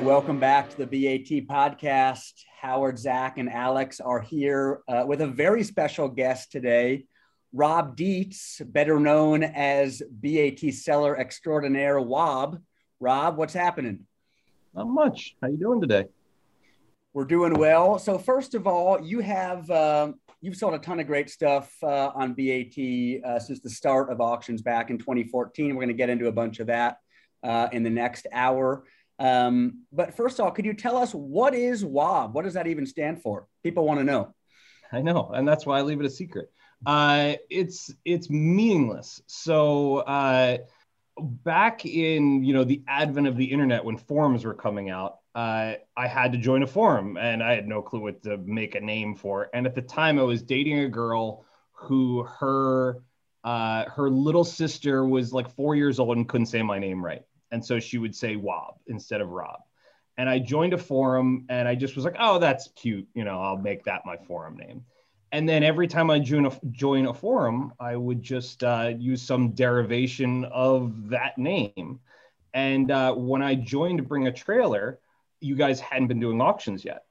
[0.00, 2.32] right, welcome back to the BAT podcast.
[2.58, 7.04] Howard, Zach, and Alex are here uh, with a very special guest today,
[7.52, 12.62] Rob Dietz, better known as BAT seller extraordinaire Wob.
[12.98, 14.06] Rob, what's happening?
[14.74, 15.36] Not much.
[15.42, 16.06] How you doing today?
[17.12, 17.98] We're doing well.
[17.98, 22.10] So first of all, you have uh, you've sold a ton of great stuff uh,
[22.14, 25.74] on BAT uh, since the start of auctions back in 2014.
[25.74, 26.98] We're going to get into a bunch of that
[27.42, 28.84] uh, in the next hour.
[29.20, 32.34] Um, but first of all, could you tell us what is WOB?
[32.34, 33.46] What does that even stand for?
[33.62, 34.34] People want to know.
[34.90, 36.50] I know, and that's why I leave it a secret.
[36.84, 39.20] Uh, it's it's meaningless.
[39.26, 40.58] So uh,
[41.18, 45.74] back in you know the advent of the internet when forums were coming out, uh,
[45.96, 48.80] I had to join a forum, and I had no clue what to make a
[48.80, 49.50] name for.
[49.52, 53.02] And at the time, I was dating a girl who her
[53.44, 57.22] uh, her little sister was like four years old and couldn't say my name right.
[57.50, 59.60] And so she would say Wob instead of Rob.
[60.16, 63.08] And I joined a forum and I just was like, oh, that's cute.
[63.14, 64.84] You know, I'll make that my forum name.
[65.32, 69.22] And then every time I join a, join a forum, I would just uh, use
[69.22, 72.00] some derivation of that name.
[72.52, 74.98] And uh, when I joined Bring a Trailer,
[75.40, 77.04] you guys hadn't been doing auctions yet.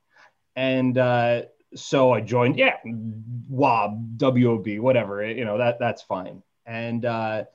[0.55, 1.43] And uh,
[1.75, 6.43] so I joined, yeah, WOB, WOB, whatever, you know, that that's fine.
[6.65, 7.45] And uh,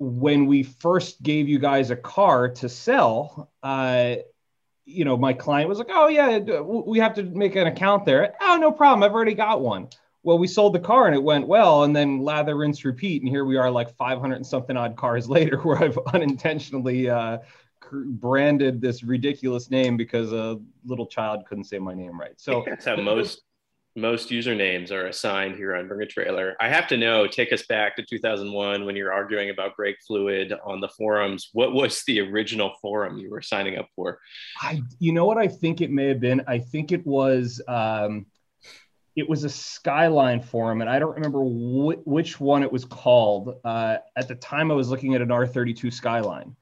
[0.00, 4.16] when we first gave you guys a car to sell, uh,
[4.86, 8.34] you know, my client was like, "Oh yeah, we have to make an account there."
[8.40, 9.02] Oh, no problem.
[9.02, 9.88] I've already got one.
[10.22, 13.30] Well, we sold the car and it went well, and then lather, rinse, repeat, and
[13.30, 17.38] here we are, like 500 and something odd cars later, where I've unintentionally uh,
[17.92, 22.40] branded this ridiculous name because a little child couldn't say my name right.
[22.40, 23.42] So that's how most
[23.96, 26.56] most usernames are assigned here on Bring a Trailer.
[26.60, 30.52] I have to know, take us back to 2001 when you're arguing about brake fluid
[30.64, 31.50] on the forums.
[31.52, 34.20] What was the original forum you were signing up for?
[34.60, 36.42] I, you know what I think it may have been?
[36.46, 38.26] I think it was, um,
[39.16, 43.56] it was a Skyline forum, and I don't remember wh- which one it was called.
[43.64, 46.54] Uh, at the time, I was looking at an R32 Skyline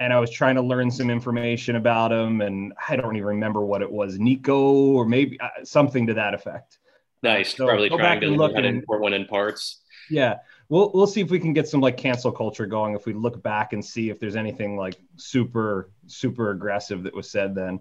[0.00, 3.60] and I was trying to learn some information about him, and I don't even remember
[3.60, 6.78] what it was, Nico or maybe uh, something to that effect.
[7.22, 9.82] Nice, so probably trying to look import one in parts.
[10.08, 10.38] Yeah,
[10.70, 13.42] we'll we'll see if we can get some like cancel culture going if we look
[13.42, 17.80] back and see if there's anything like super super aggressive that was said then.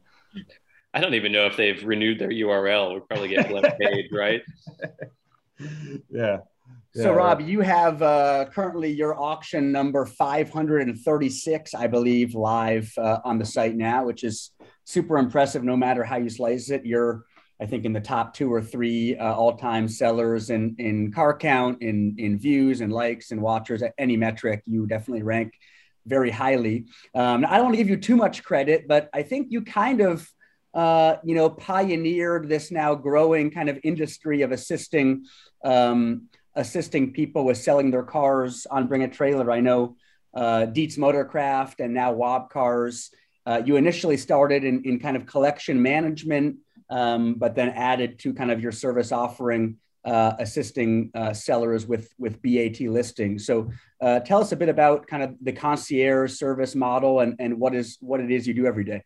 [0.94, 2.91] I don't even know if they've renewed their URL.
[2.91, 4.41] We'll probably get left page, right?
[6.09, 6.38] Yeah.
[6.96, 13.38] So, Rob, you have uh, currently your auction number 536, I believe, live uh, on
[13.38, 14.52] the site now, which is
[14.85, 16.85] super impressive no matter how you slice it.
[16.85, 17.25] You're,
[17.62, 21.38] I think, in the top two or three uh, all time sellers in, in car
[21.38, 24.63] count, in, in views, and likes, and watchers at any metric.
[24.66, 25.53] You definitely rank
[26.07, 26.86] very highly.
[27.13, 30.01] Um, I don't want to give you too much credit, but I think you kind
[30.01, 30.28] of
[30.74, 35.25] uh, you know, pioneered this now growing kind of industry of assisting
[35.63, 39.50] um, assisting people with selling their cars on Bring a Trailer.
[39.50, 39.96] I know
[40.34, 43.12] uh, Dietz Motorcraft and now Wob Cars.
[43.46, 46.58] Uh, you initially started in, in kind of collection management,
[46.90, 52.14] um, but then added to kind of your service offering, uh, assisting uh, sellers with
[52.19, 53.46] with BAT listings.
[53.46, 53.72] So,
[54.02, 57.74] uh, tell us a bit about kind of the concierge service model and and what
[57.74, 59.02] is what it is you do every day.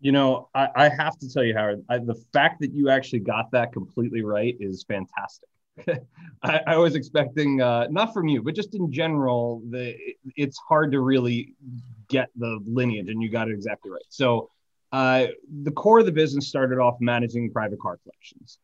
[0.00, 3.20] You know, I, I have to tell you, Howard, I, the fact that you actually
[3.20, 5.48] got that completely right is fantastic.
[6.42, 9.94] I, I, was expecting uh, not from you, but just in general, the
[10.36, 11.54] it's hard to really
[12.08, 14.02] get the lineage, and you got it exactly right.
[14.08, 14.50] So,
[14.92, 15.26] uh,
[15.62, 18.58] the core of the business started off managing private car collections,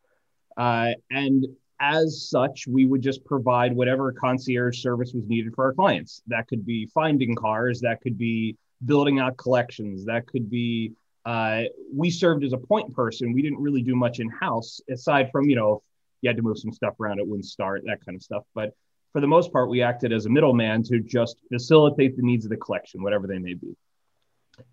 [0.57, 1.47] uh, and
[1.79, 6.23] as such, we would just provide whatever concierge service was needed for our clients.
[6.27, 10.93] That could be finding cars, that could be building out collections, that could be
[11.27, 13.33] uh, we served as a point person.
[13.33, 15.83] We didn't really do much in house aside from, you know,
[16.21, 18.45] you had to move some stuff around, it wouldn't start, that kind of stuff.
[18.55, 18.75] But
[19.13, 22.51] for the most part, we acted as a middleman to just facilitate the needs of
[22.51, 23.77] the collection, whatever they may be.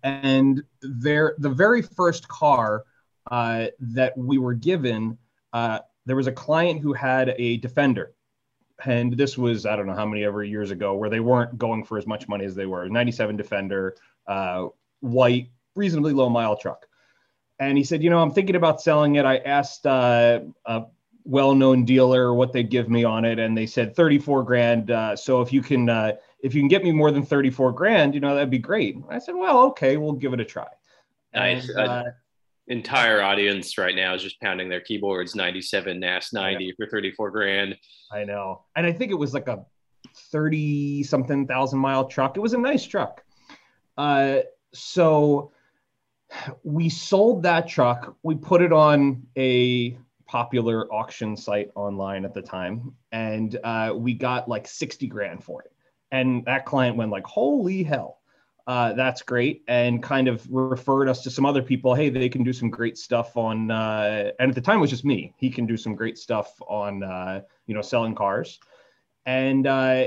[0.02, 2.84] And there, the very first car
[3.30, 5.18] uh, that we were given,
[5.52, 8.14] uh, there was a client who had a Defender.
[8.84, 11.84] And this was, I don't know how many ever years ago, where they weren't going
[11.84, 12.88] for as much money as they were.
[12.88, 14.66] 97 Defender, uh,
[15.00, 16.86] white, reasonably low mile truck.
[17.58, 19.24] And he said, you know, I'm thinking about selling it.
[19.24, 20.84] I asked uh, a
[21.24, 24.90] well-known dealer what they'd give me on it, and they said 34 grand.
[24.90, 28.14] Uh, so if you can, uh, if you can get me more than 34 grand,
[28.14, 28.96] you know, that'd be great.
[29.08, 30.68] I said, well, okay, we'll give it a try.
[31.34, 31.68] Nice.
[31.68, 32.04] And, uh,
[32.68, 36.72] entire audience right now is just pounding their keyboards 97 NAS 90 yeah.
[36.76, 37.76] for 34 grand.
[38.10, 38.62] I know.
[38.76, 39.64] And I think it was like a
[40.30, 42.36] 30 something thousand mile truck.
[42.36, 43.22] It was a nice truck.
[43.96, 44.40] Uh,
[44.72, 45.52] so
[46.62, 48.16] we sold that truck.
[48.22, 49.98] We put it on a
[50.34, 55.62] popular auction site online at the time, and uh, we got like 60 grand for
[55.62, 55.70] it.
[56.10, 58.18] And that client went like, "Holy hell!"
[58.66, 61.94] Uh, that's great, and kind of referred us to some other people.
[61.94, 63.70] Hey, they can do some great stuff on.
[63.70, 65.32] Uh, and at the time, it was just me.
[65.36, 68.58] He can do some great stuff on, uh, you know, selling cars,
[69.26, 70.06] and uh,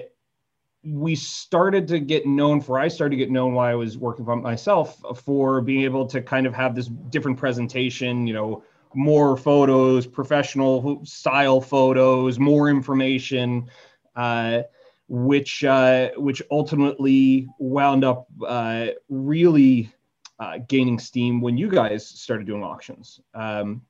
[0.83, 4.23] we started to get known for i started to get known while i was working
[4.23, 9.37] for myself for being able to kind of have this different presentation you know more
[9.37, 13.69] photos professional style photos more information
[14.15, 14.63] uh,
[15.07, 19.91] which uh, which ultimately wound up uh, really
[20.39, 23.21] uh, gaining steam when you guys started doing auctions.
[23.33, 23.81] Um,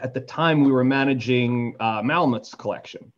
[0.00, 3.12] at the time we were managing uh, malamut's collection.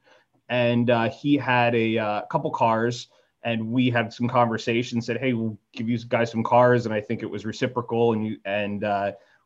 [0.49, 3.09] And uh, he had a couple cars
[3.43, 6.87] and we had some conversations said hey we'll give you guys some cars.
[6.87, 8.85] And i think it was reciprocal and you and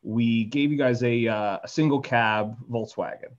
[0.02, 3.32] we gave you guys a, uh, a single cab volkswagen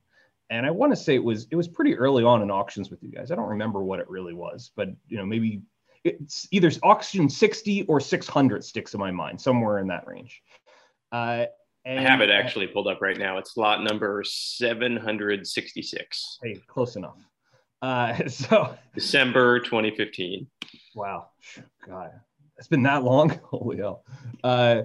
[0.50, 3.01] and i want to say it was it was pretty early on in auctions with
[3.03, 5.61] you guys i don't remember what it really was but you know maybe
[6.06, 10.41] it's either auction 60 or 600 sticks in my mind somewhere in that range
[11.11, 11.45] uh,
[11.85, 13.38] and, I have it actually pulled up right now.
[13.38, 16.39] It's lot number 766.
[16.44, 17.17] Hey, close enough.
[17.81, 20.47] Uh, so December 2015.
[20.95, 21.29] Wow,
[21.88, 22.11] God,
[22.57, 23.29] it's been that long.
[23.44, 24.03] Holy hell!
[24.44, 24.83] Uh,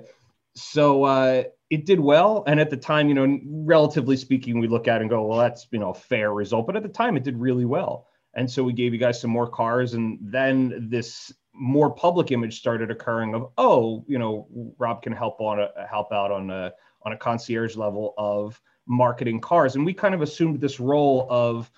[0.54, 1.44] so uh,
[1.74, 5.10] it did well, and at the time, you know, relatively speaking, we look at and
[5.10, 6.66] go, well, that's you know a fair result.
[6.66, 9.30] But at the time, it did really well, and so we gave you guys some
[9.30, 14.46] more cars, and then this more public image started occurring of, oh, you know,
[14.78, 16.72] Rob can help on a help out on a
[17.02, 21.70] on a concierge level of marketing cars, and we kind of assumed this role of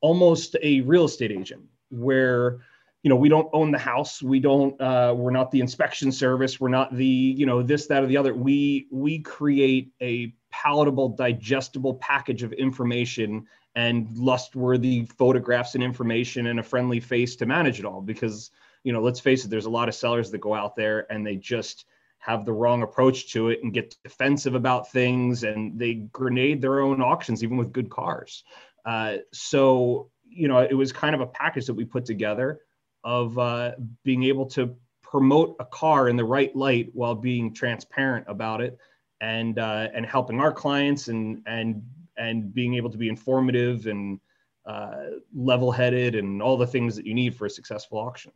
[0.00, 2.60] almost a real estate agent where
[3.02, 4.22] you know we don't own the house.
[4.22, 6.60] We don't uh, we're not the inspection service.
[6.60, 8.34] We're not the you know this that or the other.
[8.34, 16.60] We we create a palatable digestible package of information and lustworthy photographs and information and
[16.60, 18.50] a friendly face to manage it all because
[18.84, 21.26] you know let's face it there's a lot of sellers that go out there and
[21.26, 21.86] they just
[22.18, 26.80] have the wrong approach to it and get defensive about things and they grenade their
[26.80, 28.44] own auctions even with good cars.
[28.84, 32.60] Uh, so, you know, it was kind of a package that we put together
[33.04, 33.72] of uh,
[34.04, 38.78] being able to promote a car in the right light while being transparent about it
[39.20, 41.82] and uh, and helping our clients and and
[42.16, 44.20] and being able to be informative and
[44.66, 48.32] uh, level-headed and all the things that you need for a successful auction.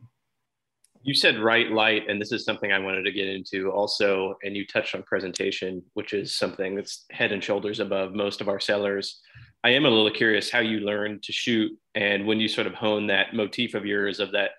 [1.07, 4.35] You said right light, and this is something I wanted to get into also.
[4.43, 8.49] And you touched on presentation, which is something that's head and shoulders above most of
[8.49, 9.21] our sellers.
[9.63, 12.73] I am a little curious how you learned to shoot and when you sort of
[12.73, 14.51] hone that motif of yours of that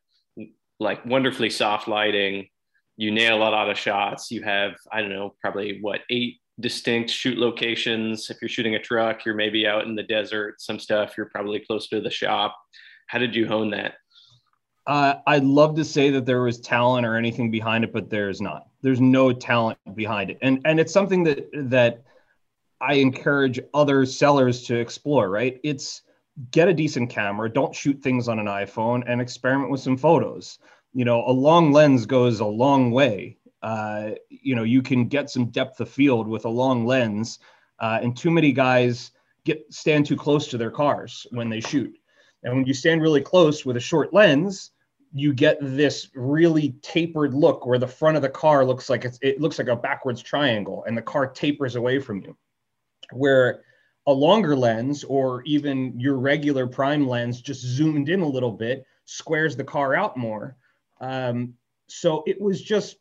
[0.81, 2.49] like wonderfully soft lighting,
[2.97, 4.31] you nail a lot of shots.
[4.31, 8.31] You have, I don't know, probably what, eight distinct shoot locations.
[8.31, 11.61] If you're shooting a truck, you're maybe out in the desert, some stuff, you're probably
[11.61, 12.57] close to the shop.
[13.09, 13.97] How did you hone that?
[14.89, 18.41] Uh, I'd love to say that there was talent or anything behind it, but there's
[18.41, 18.69] not.
[18.81, 22.05] There's no talent behind it, and and it's something that that
[22.81, 25.61] I encourage other sellers to explore, right?
[25.63, 26.01] It's
[26.53, 30.59] get a decent camera, don't shoot things on an iPhone, and experiment with some photos.
[30.95, 33.37] You know, a long lens goes a long way.
[33.61, 37.41] Uh, you know, you can get some depth of field with a long lens,
[37.79, 39.11] uh, and too many guys
[39.45, 41.95] get stand too close to their cars when they shoot.
[42.43, 44.71] And when you stand really close with a short lens,
[45.13, 49.19] you get this really tapered look where the front of the car looks like it's,
[49.23, 52.37] it looks like a backwards triangle, and the car tapers away from you.
[53.13, 53.63] Where
[54.09, 58.87] a longer lens or even your regular prime lens just zoomed in a little bit
[59.05, 60.57] squares the car out more.
[61.01, 61.53] Um,
[61.89, 62.97] so it was just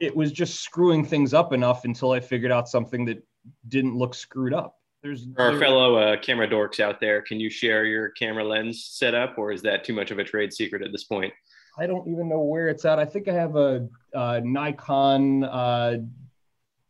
[0.00, 3.22] it was just screwing things up enough until i figured out something that
[3.68, 4.76] didn't look screwed up.
[5.02, 8.86] There's our there, fellow uh, camera dorks out there can you share your camera lens
[8.90, 11.32] setup or is that too much of a trade secret at this point
[11.76, 15.96] i don't even know where it's at i think i have a, a nikon uh,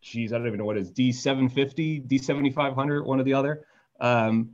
[0.06, 3.66] geez, I don't even know what it is, D750, D7500, one or the other.
[4.00, 4.52] Um,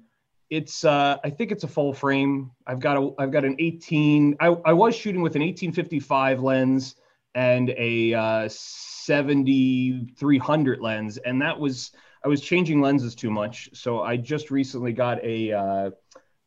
[0.48, 2.50] it's, uh, I think it's a full frame.
[2.66, 6.96] I've got a, I've got an 18, I, I was shooting with an 1855 lens
[7.34, 11.18] and a uh, 7300 lens.
[11.18, 11.90] And that was,
[12.24, 13.68] I was changing lenses too much.
[13.74, 15.90] So I just recently got a, uh,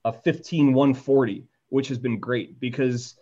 [0.04, 3.16] a 15140, which has been great because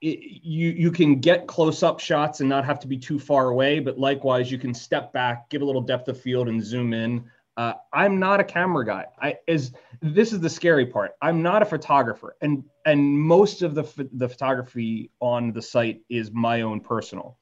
[0.00, 3.48] it, you you can get close up shots and not have to be too far
[3.48, 6.92] away, but likewise you can step back, give a little depth of field, and zoom
[6.92, 7.24] in.
[7.56, 9.06] Uh, I'm not a camera guy.
[9.20, 9.72] I is
[10.02, 11.12] this is the scary part.
[11.22, 16.30] I'm not a photographer, and and most of the the photography on the site is
[16.30, 17.38] my own personal.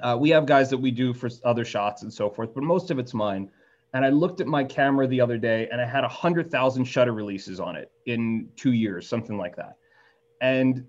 [0.00, 2.90] Uh, we have guys that we do for other shots and so forth, but most
[2.90, 3.50] of it's mine.
[3.94, 7.12] And I looked at my camera the other day and I had a 100,000 shutter
[7.12, 9.76] releases on it in two years, something like that.
[10.40, 10.86] And,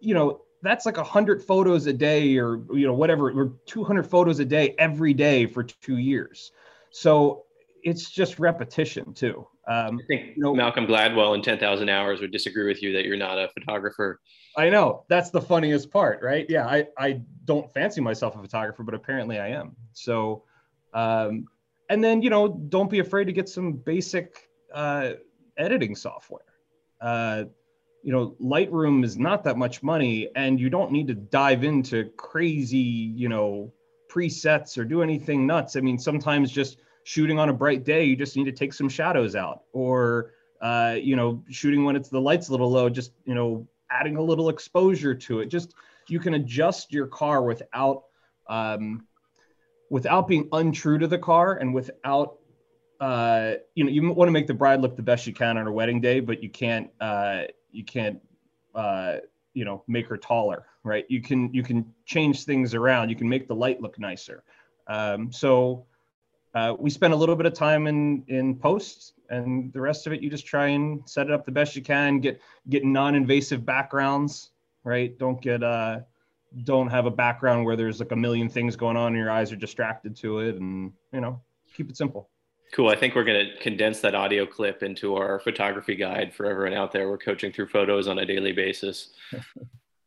[0.00, 4.40] you know, that's like 100 photos a day or, you know, whatever, or 200 photos
[4.40, 6.52] a day every day for two years.
[6.90, 7.44] So
[7.82, 9.46] it's just repetition too.
[9.66, 13.04] Um, I think you know, Malcolm Gladwell in 10,000 hours would disagree with you that
[13.04, 14.20] you're not a photographer.
[14.56, 16.44] I know that's the funniest part, right?
[16.48, 16.66] Yeah.
[16.66, 19.76] I, I don't fancy myself a photographer, but apparently I am.
[19.92, 20.44] So,
[20.92, 21.46] um,
[21.88, 25.12] and then, you know, don't be afraid to get some basic uh,
[25.56, 26.42] editing software.
[27.00, 27.44] Uh,
[28.02, 32.10] you know, Lightroom is not that much money and you don't need to dive into
[32.16, 33.72] crazy, you know,
[34.10, 35.76] presets or do anything nuts.
[35.76, 38.88] I mean, sometimes just shooting on a bright day, you just need to take some
[38.88, 43.12] shadows out, or uh, you know, shooting when it's the lights a little low, just
[43.24, 45.46] you know, adding a little exposure to it.
[45.46, 45.74] Just
[46.08, 48.04] you can adjust your car without
[48.48, 49.06] um,
[49.90, 52.36] without being untrue to the car and without
[53.00, 55.64] uh, you know, you want to make the bride look the best you can on
[55.64, 58.20] her wedding day, but you can't uh, you can't
[58.74, 59.16] uh,
[59.54, 61.04] you know make her taller, right?
[61.08, 63.10] You can you can change things around.
[63.10, 64.44] You can make the light look nicer.
[64.86, 65.86] Um, so
[66.54, 70.12] uh, we spend a little bit of time in in post and the rest of
[70.12, 73.64] it you just try and set it up the best you can get get non-invasive
[73.64, 74.50] backgrounds
[74.84, 76.00] right don't get uh
[76.64, 79.52] don't have a background where there's like a million things going on and your eyes
[79.52, 81.40] are distracted to it and you know
[81.74, 82.29] keep it simple
[82.72, 86.46] cool i think we're going to condense that audio clip into our photography guide for
[86.46, 89.10] everyone out there we're coaching through photos on a daily basis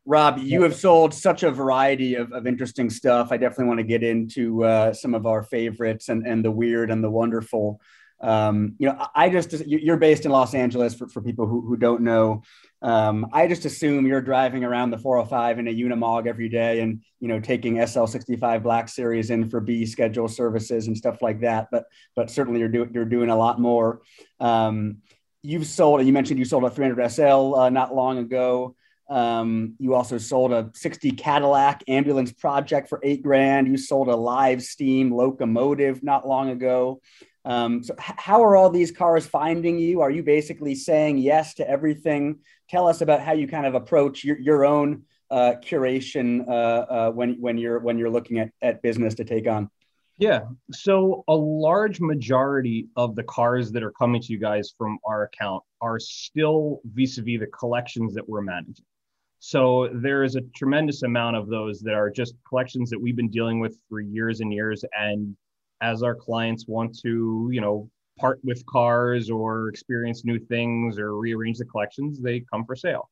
[0.05, 3.29] Rob, you have sold such a variety of, of interesting stuff.
[3.31, 6.91] I definitely want to get into uh, some of our favorites and, and the weird
[6.91, 7.79] and the wonderful.
[8.23, 11.75] Um, you know, I just, you're based in Los Angeles for, for people who, who
[11.75, 12.41] don't know.
[12.81, 17.01] Um, I just assume you're driving around the 405 in a Unimog every day and,
[17.19, 21.67] you know, taking SL65 Black Series in for B schedule services and stuff like that.
[21.69, 24.01] But, but certainly you're, doing you're doing a lot more.
[24.39, 24.99] Um,
[25.41, 28.75] you've sold, you mentioned you sold a 300 SL uh, not long ago.
[29.09, 33.67] Um, you also sold a 60 Cadillac ambulance project for eight grand.
[33.67, 37.01] You sold a live steam locomotive not long ago.
[37.45, 40.01] Um, so, how are all these cars finding you?
[40.01, 42.39] Are you basically saying yes to everything?
[42.69, 47.11] Tell us about how you kind of approach your, your own uh, curation uh, uh,
[47.11, 49.69] when when you're when you're looking at, at business to take on.
[50.17, 50.41] Yeah.
[50.71, 55.23] So a large majority of the cars that are coming to you guys from our
[55.23, 58.85] account are still vis-a-vis the collections that we're managing.
[59.39, 63.29] So there is a tremendous amount of those that are just collections that we've been
[63.29, 64.85] dealing with for years and years.
[64.97, 65.35] And
[65.83, 71.17] as our clients want to, you know, part with cars or experience new things or
[71.17, 73.09] rearrange the collections, they come for sale.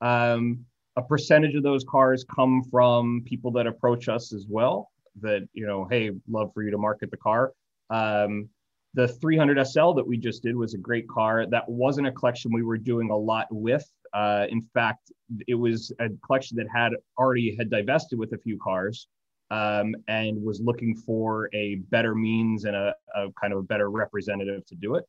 [0.00, 0.64] Um,
[0.96, 4.90] a percentage of those cars come from people that approach us as well.
[5.22, 7.52] That you know, hey, love for you to market the car.
[7.88, 8.48] Um,
[8.94, 11.46] the 300 SL that we just did was a great car.
[11.46, 13.84] That wasn't a collection we were doing a lot with.
[14.12, 15.12] Uh, in fact,
[15.46, 19.06] it was a collection that had already had divested with a few cars
[19.50, 23.90] um, and was looking for a better means and a, a, kind of a better
[23.90, 25.08] representative to do it.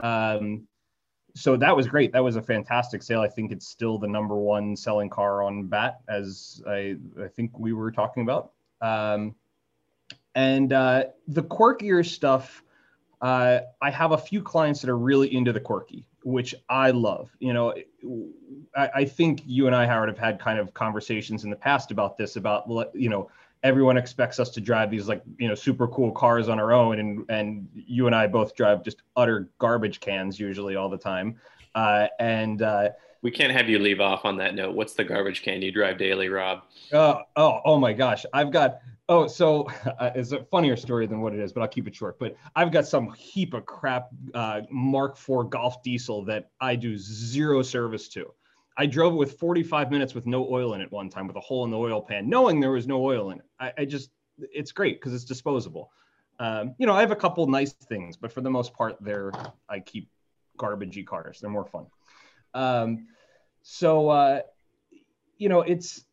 [0.00, 0.66] Um,
[1.34, 2.12] so that was great.
[2.12, 3.20] That was a fantastic sale.
[3.20, 7.56] I think it's still the number one selling car on BAT, as I, I think
[7.58, 8.52] we were talking about.
[8.80, 9.34] Um,
[10.34, 12.62] and uh, the quirkier stuff,
[13.20, 17.30] uh, I have a few clients that are really into the quirky which I love.
[17.40, 17.74] You know,
[18.76, 21.90] I, I, think you and I, Howard, have had kind of conversations in the past
[21.90, 23.30] about this, about, you know,
[23.62, 26.98] everyone expects us to drive these like, you know, super cool cars on our own.
[26.98, 31.36] And, and you and I both drive just utter garbage cans usually all the time.
[31.74, 34.76] Uh, and, uh, we can't have you leave off on that note.
[34.76, 36.62] What's the garbage can you drive daily, Rob?
[36.92, 38.24] Uh, oh, oh my gosh.
[38.32, 39.62] I've got Oh, so
[39.98, 42.18] uh, it's a funnier story than what it is, but I'll keep it short.
[42.18, 46.96] But I've got some heap of crap uh, Mark IV Golf diesel that I do
[46.96, 48.32] zero service to.
[48.78, 51.40] I drove it with 45 minutes with no oil in it one time with a
[51.40, 53.44] hole in the oil pan, knowing there was no oil in it.
[53.58, 55.90] I, I just, it's great because it's disposable.
[56.38, 59.32] Um, you know, I have a couple nice things, but for the most part, they're,
[59.68, 60.08] I keep
[60.56, 61.40] garbagey cars.
[61.40, 61.86] They're more fun.
[62.54, 63.08] Um,
[63.62, 64.40] so, uh,
[65.38, 66.04] you know, it's,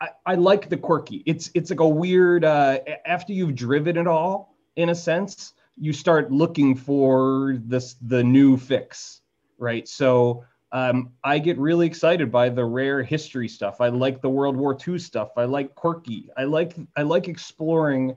[0.00, 1.22] I, I like the quirky.
[1.26, 2.44] It's it's like a weird.
[2.44, 8.24] Uh, after you've driven it all, in a sense, you start looking for this the
[8.24, 9.20] new fix,
[9.58, 9.86] right?
[9.86, 13.80] So um, I get really excited by the rare history stuff.
[13.80, 15.32] I like the World War II stuff.
[15.36, 16.30] I like quirky.
[16.36, 18.16] I like I like exploring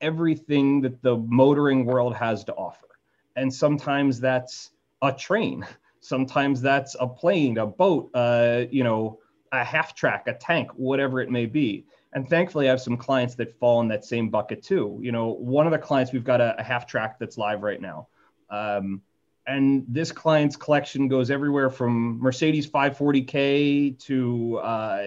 [0.00, 2.86] everything that the motoring world has to offer.
[3.34, 4.70] And sometimes that's
[5.02, 5.66] a train.
[6.00, 9.18] Sometimes that's a plane, a boat, uh, you know,
[9.50, 11.84] a half track, a tank, whatever it may be.
[12.12, 15.00] and thankfully, I have some clients that fall in that same bucket too.
[15.02, 17.80] You know, one of the clients we've got a, a half track that's live right
[17.80, 18.06] now.
[18.50, 19.02] Um,
[19.46, 25.04] and this client's collection goes everywhere from Mercedes 540k to uh,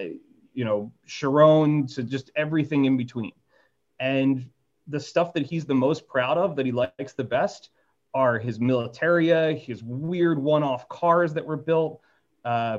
[0.54, 3.32] you know Chiron to just everything in between.
[3.98, 4.48] And
[4.88, 7.70] the stuff that he's the most proud of, that he likes the best,
[8.14, 12.00] are his militaria, his weird one-off cars that were built.
[12.44, 12.78] Uh,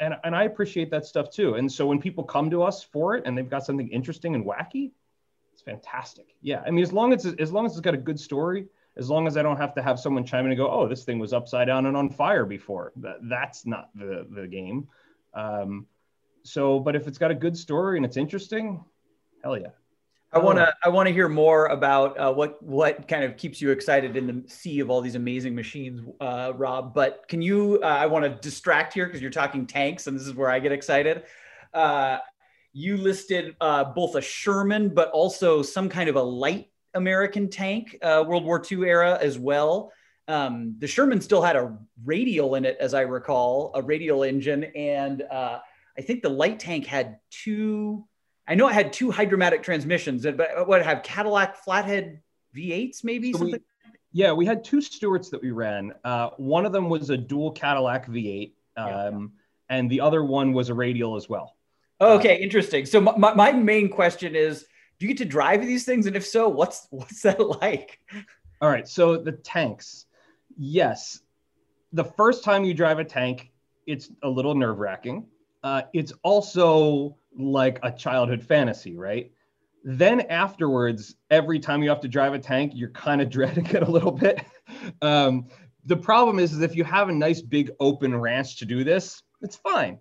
[0.00, 1.54] and, and I appreciate that stuff too.
[1.54, 4.44] And so when people come to us for it and they've got something interesting and
[4.46, 4.92] wacky,
[5.52, 6.36] it's fantastic.
[6.40, 8.66] Yeah, I mean, as long as as long as it's got a good story,
[8.98, 11.04] as long as I don't have to have someone chime in and go, "Oh, this
[11.04, 14.88] thing was upside down and on fire before," that, that's not the the game.
[15.34, 15.86] Um,
[16.42, 18.84] so, but if it's got a good story and it's interesting,
[19.42, 19.68] hell yeah.
[20.30, 23.62] I want to I want to hear more about uh, what what kind of keeps
[23.62, 26.92] you excited in the sea of all these amazing machines, uh, Rob.
[26.92, 27.80] But can you?
[27.82, 30.58] Uh, I want to distract here because you're talking tanks, and this is where I
[30.58, 31.22] get excited.
[31.72, 32.18] Uh,
[32.74, 37.96] you listed uh, both a Sherman, but also some kind of a light American tank,
[38.02, 39.92] uh, World War II era as well.
[40.26, 44.64] Um, the Sherman still had a radial in it, as I recall, a radial engine,
[44.64, 48.04] and I think the light tank had two
[48.48, 52.22] I know it had two Hydramatic transmissions, but what have Cadillac flathead
[52.56, 53.60] V8s maybe so something?
[53.84, 55.92] We, yeah, we had two Stuarts that we ran.
[56.02, 59.76] Uh, one of them was a dual Cadillac V8, um, yeah.
[59.76, 61.56] and the other one was a radial as well.
[62.00, 62.86] Okay, uh, interesting.
[62.86, 64.64] So my, my main question is,
[64.98, 68.00] do you get to drive these things, and if so, what's what's that like?
[68.60, 70.06] All right, so the tanks,
[70.56, 71.20] yes,
[71.92, 73.50] the first time you drive a tank,
[73.86, 75.26] it's a little nerve wracking.
[75.62, 79.30] Uh, it's also like a childhood fantasy, right?
[79.84, 83.82] Then afterwards, every time you have to drive a tank, you're kind of dreading it
[83.82, 84.44] a little bit.
[85.00, 85.46] Um,
[85.84, 89.22] the problem is, is if you have a nice big open ranch to do this,
[89.40, 89.98] it's fine.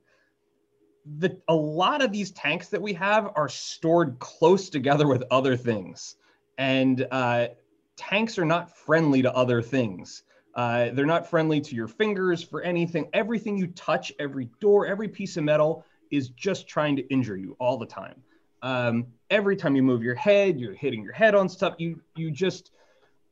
[1.20, 5.56] The, a lot of these tanks that we have are stored close together with other
[5.56, 6.15] things.
[6.58, 7.48] And uh,
[7.96, 10.24] tanks are not friendly to other things.
[10.56, 13.08] Uh, they're not friendly to your fingers for anything.
[13.13, 17.56] Everything you touch, every door, every piece of metal is just trying to injure you
[17.60, 18.22] all the time.
[18.63, 21.76] Um, every time you move your head, you're hitting your head on stuff.
[21.78, 22.72] You you just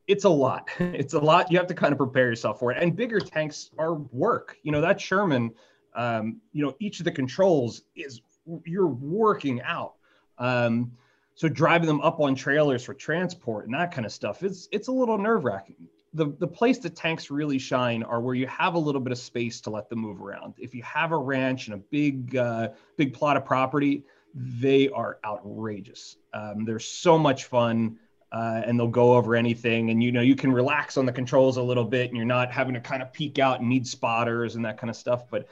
[0.07, 0.69] it's a lot.
[0.79, 1.51] It's a lot.
[1.51, 2.81] You have to kind of prepare yourself for it.
[2.81, 4.57] And bigger tanks are work.
[4.63, 5.51] You know that Sherman.
[5.95, 8.21] Um, you know each of the controls is
[8.65, 9.93] you're working out.
[10.37, 10.91] Um,
[11.33, 14.87] so driving them up on trailers for transport and that kind of stuff, it's it's
[14.87, 18.75] a little nerve wracking the, the place that tanks really shine are where you have
[18.75, 20.53] a little bit of space to let them move around.
[20.57, 24.03] If you have a ranch and a big uh, big plot of property,
[24.33, 26.15] they are outrageous.
[26.33, 27.99] Um, they're so much fun.
[28.31, 31.55] Uh, and they'll go over anything and you know you can relax on the controls
[31.55, 34.55] a little bit and you're not having to kind of peek out and need spotters
[34.55, 35.47] and that kind of stuff but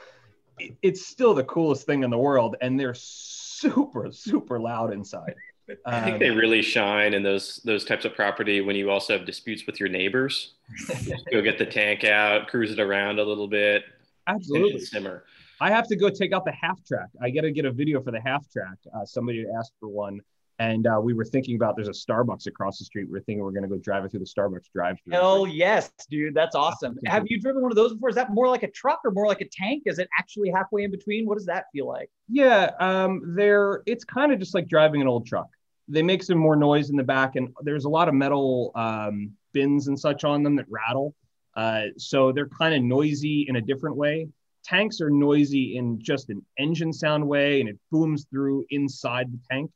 [0.58, 5.34] it, it's still the coolest thing in the world and they're super super loud inside
[5.86, 9.16] I think they um, really shine in those those types of property when you also
[9.16, 10.54] have disputes with your neighbors.
[11.32, 13.84] go get the tank out, cruise it around a little bit.
[14.26, 15.24] Absolutely, simmer.
[15.60, 17.08] I have to go take out the half track.
[17.22, 18.76] I got to get a video for the half track.
[18.94, 20.20] Uh, somebody asked for one,
[20.58, 23.08] and uh, we were thinking about there's a Starbucks across the street.
[23.10, 24.96] We are thinking we're going to go drive it through the Starbucks drive.
[25.04, 25.12] Through.
[25.12, 26.96] Hell yes, dude, that's awesome.
[27.06, 28.08] Have you driven one of those before?
[28.08, 29.84] Is that more like a truck or more like a tank?
[29.86, 31.26] Is it actually halfway in between?
[31.26, 32.10] What does that feel like?
[32.28, 35.48] Yeah, um, they're it's kind of just like driving an old truck
[35.88, 39.32] they make some more noise in the back, and there's a lot of metal um,
[39.52, 41.14] bins and such on them that rattle.
[41.54, 44.28] Uh, so they're kind of noisy in a different way.
[44.64, 49.38] Tanks are noisy in just an engine sound way, and it booms through inside the
[49.50, 49.70] tank.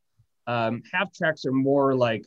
[0.48, 2.26] Um, half tracks are more like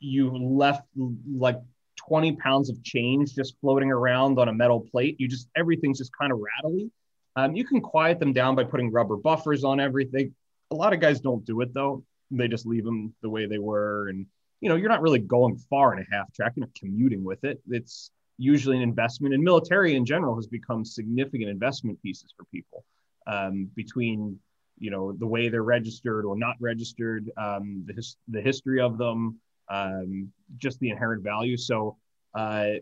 [0.00, 0.82] you left
[1.30, 1.60] like
[1.96, 5.16] 20 pounds of change just floating around on a metal plate.
[5.20, 6.90] You just everything's just kind of rattly.
[7.36, 10.34] Um, you can quiet them down by putting rubber buffers on everything.
[10.72, 13.58] A lot of guys don't do it though they just leave them the way they
[13.58, 14.08] were.
[14.08, 14.26] And,
[14.60, 17.44] you know, you're not really going far in a half track, you're not commuting with
[17.44, 17.60] it.
[17.68, 19.34] It's usually an investment.
[19.34, 22.84] And military in general has become significant investment pieces for people
[23.26, 24.38] um, between,
[24.80, 28.98] you know, the way they're registered or not registered, um, the, his, the history of
[28.98, 29.38] them,
[29.70, 31.56] um, just the inherent value.
[31.56, 31.96] So,
[32.34, 32.74] uh,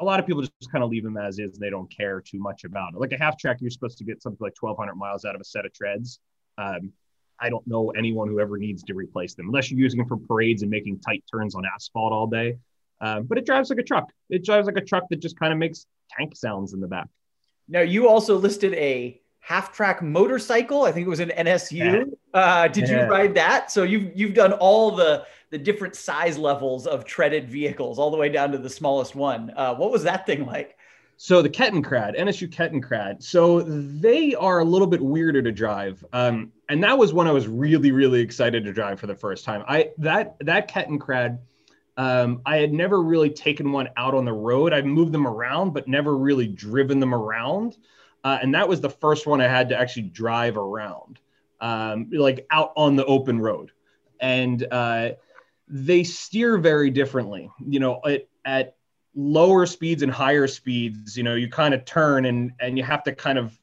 [0.00, 1.58] a lot of people just kind of leave them as is.
[1.58, 3.00] They don't care too much about it.
[3.00, 5.44] Like a half track, you're supposed to get something like 1,200 miles out of a
[5.44, 6.18] set of treads.
[6.58, 6.92] Um,
[7.40, 10.16] I don't know anyone who ever needs to replace them unless you're using them for
[10.16, 12.58] parades and making tight turns on asphalt all day.
[13.00, 14.12] Um, but it drives like a truck.
[14.30, 15.86] It drives like a truck that just kind of makes
[16.16, 17.08] tank sounds in the back.
[17.68, 20.84] Now you also listed a half track motorcycle.
[20.84, 21.76] I think it was an NSU.
[21.76, 22.04] Yeah.
[22.32, 23.04] Uh, did yeah.
[23.04, 23.70] you ride that?
[23.70, 28.16] So you've you've done all the the different size levels of treaded vehicles, all the
[28.16, 29.52] way down to the smallest one.
[29.54, 30.78] Uh, what was that thing like?
[31.18, 33.22] So the Kettenkrad, NSU Kettenkrad.
[33.22, 37.32] So they are a little bit weirder to drive, um, and that was when I
[37.32, 39.64] was really, really excited to drive for the first time.
[39.68, 41.38] I that that Kettenkrad,
[41.96, 44.72] um, I had never really taken one out on the road.
[44.72, 47.76] I've moved them around, but never really driven them around,
[48.24, 51.18] uh, and that was the first one I had to actually drive around,
[51.60, 53.72] um, like out on the open road,
[54.20, 55.10] and uh,
[55.68, 57.50] they steer very differently.
[57.66, 58.76] You know, at, at
[59.14, 63.02] lower speeds and higher speeds, you know, you kind of turn and and you have
[63.04, 63.58] to kind of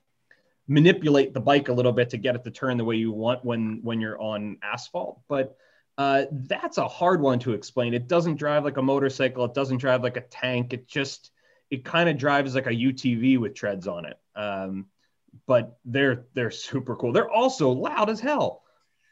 [0.67, 3.43] manipulate the bike a little bit to get it to turn the way you want
[3.43, 5.21] when when you're on asphalt.
[5.27, 5.57] But
[5.97, 7.93] uh, that's a hard one to explain.
[7.93, 9.43] It doesn't drive like a motorcycle.
[9.45, 10.71] It doesn't drive like a tank.
[10.71, 11.31] It just
[11.69, 14.19] it kind of drives like a UTV with treads on it.
[14.35, 14.87] Um,
[15.45, 17.11] but they're they're super cool.
[17.11, 18.63] They're also loud as hell.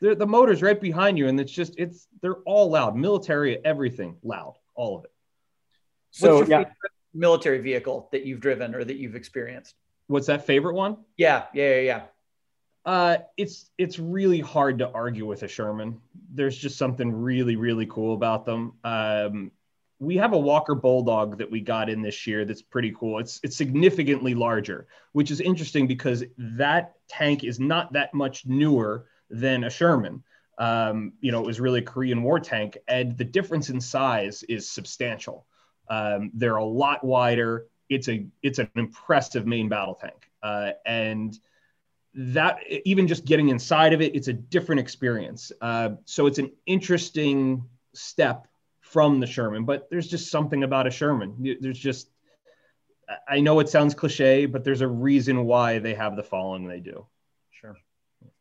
[0.02, 2.96] They're, the motor's right behind you, and it's just it's they're all loud.
[2.96, 5.12] Military, everything loud, all of it.
[6.12, 6.66] So yeah.
[7.14, 9.76] military vehicle that you've driven or that you've experienced?
[10.08, 10.98] What's that favorite one?
[11.18, 12.02] Yeah, yeah, yeah, yeah.
[12.86, 16.00] Uh, it's it's really hard to argue with a Sherman.
[16.34, 18.74] There's just something really really cool about them.
[18.84, 19.52] Um,
[20.00, 23.20] we have a Walker Bulldog that we got in this year that's pretty cool.
[23.20, 29.08] It's it's significantly larger, which is interesting because that tank is not that much newer
[29.30, 30.24] than a Sherman.
[30.60, 34.44] Um, you know, it was really a Korean War tank, and the difference in size
[34.44, 35.46] is substantial.
[35.90, 37.66] Um, they're a lot wider.
[37.90, 41.38] It's a it's an impressive main battle tank, uh, and
[42.14, 45.52] that even just getting inside of it, it's a different experience.
[45.62, 48.48] Uh, so it's an interesting step
[48.92, 51.58] from the Sherman, but there's just something about a Sherman.
[51.60, 52.10] There's just
[53.28, 56.80] I know it sounds cliche, but there's a reason why they have the following they
[56.80, 57.06] do.
[57.52, 57.78] Sure.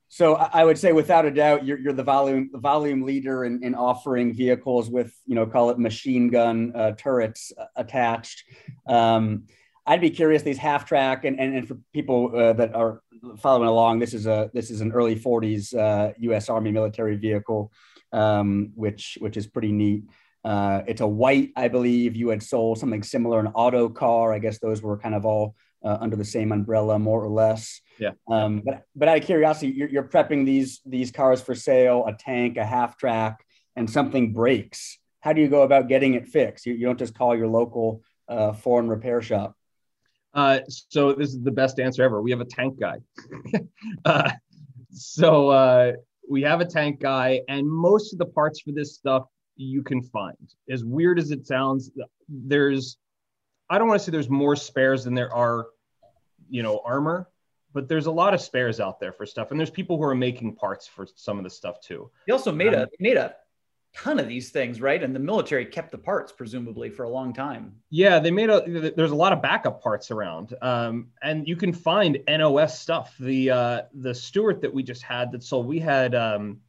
[0.08, 3.62] So I would say, without a doubt, you're, you're the volume the volume leader in,
[3.62, 8.44] in offering vehicles with you know call it machine gun uh, turrets uh, attached.
[8.88, 9.44] Um,
[9.86, 13.02] I'd be curious these half track and, and, and for people uh, that are
[13.38, 16.48] following along, this is a this is an early 40s U.S.
[16.48, 17.72] Uh, Army military vehicle,
[18.12, 20.04] um, which which is pretty neat.
[20.46, 22.14] Uh, it's a white, I believe.
[22.14, 24.32] You had sold something similar, an Autocar.
[24.32, 27.80] I guess those were kind of all uh, under the same umbrella, more or less.
[27.98, 28.12] Yeah.
[28.28, 32.12] Um, but but out of curiosity, you're, you're prepping these these cars for sale, a
[32.12, 34.98] tank, a half track, and something breaks.
[35.18, 36.64] How do you go about getting it fixed?
[36.64, 39.56] You, you don't just call your local uh, foreign repair shop.
[40.32, 42.22] Uh, so this is the best answer ever.
[42.22, 42.98] We have a tank guy.
[44.04, 44.30] uh,
[44.92, 45.92] so uh,
[46.30, 49.24] we have a tank guy, and most of the parts for this stuff
[49.56, 50.36] you can find.
[50.70, 51.90] As weird as it sounds,
[52.28, 52.98] there's
[53.68, 55.66] I don't want to say there's more spares than there are,
[56.48, 57.28] you know, armor,
[57.72, 60.14] but there's a lot of spares out there for stuff, and there's people who are
[60.14, 62.10] making parts for some of the stuff too.
[62.26, 63.34] They also made um, a made a
[63.96, 65.02] ton of these things, right?
[65.02, 67.74] And the military kept the parts presumably for a long time.
[67.90, 68.92] Yeah, they made a.
[68.94, 73.14] There's a lot of backup parts around, um, and you can find NOS stuff.
[73.18, 76.14] The uh, the Stuart that we just had that sold, we had.
[76.14, 76.60] Um,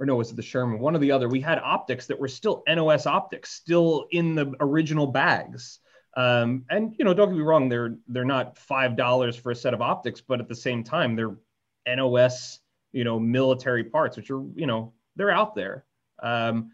[0.00, 0.80] or no, was it the Sherman?
[0.80, 1.28] One or the other.
[1.28, 5.78] We had optics that were still NOS optics, still in the original bags.
[6.16, 9.56] Um, and you know, don't get me wrong, they're they're not five dollars for a
[9.56, 11.36] set of optics, but at the same time, they're
[11.86, 12.58] NOS,
[12.92, 15.84] you know, military parts, which are you know they're out there.
[16.20, 16.72] Um,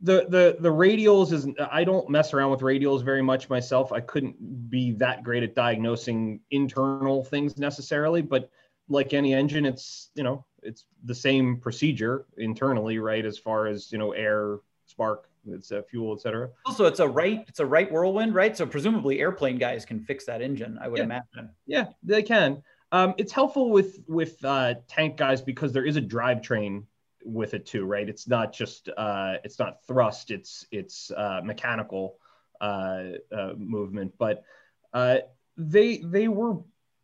[0.00, 3.92] the the the radials is I don't mess around with radials very much myself.
[3.92, 8.50] I couldn't be that great at diagnosing internal things necessarily, but
[8.88, 13.24] like any engine, it's you know it's the same procedure internally, right?
[13.24, 16.50] As far as you know, air, spark, it's a fuel, etc.
[16.64, 18.56] Also, it's a right, it's a Wright Whirlwind, right?
[18.56, 20.78] So presumably, airplane guys can fix that engine.
[20.80, 21.04] I would yeah.
[21.04, 21.50] imagine.
[21.66, 22.62] Yeah, they can.
[22.92, 26.84] Um, it's helpful with with uh, tank guys because there is a drivetrain
[27.24, 28.08] with it too, right?
[28.08, 32.18] It's not just uh, it's not thrust, it's it's uh, mechanical
[32.60, 33.02] uh,
[33.36, 34.44] uh, movement, but
[34.92, 35.18] uh,
[35.56, 36.58] they they were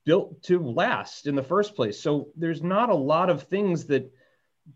[0.05, 2.01] built to last in the first place.
[2.01, 4.13] So there's not a lot of things that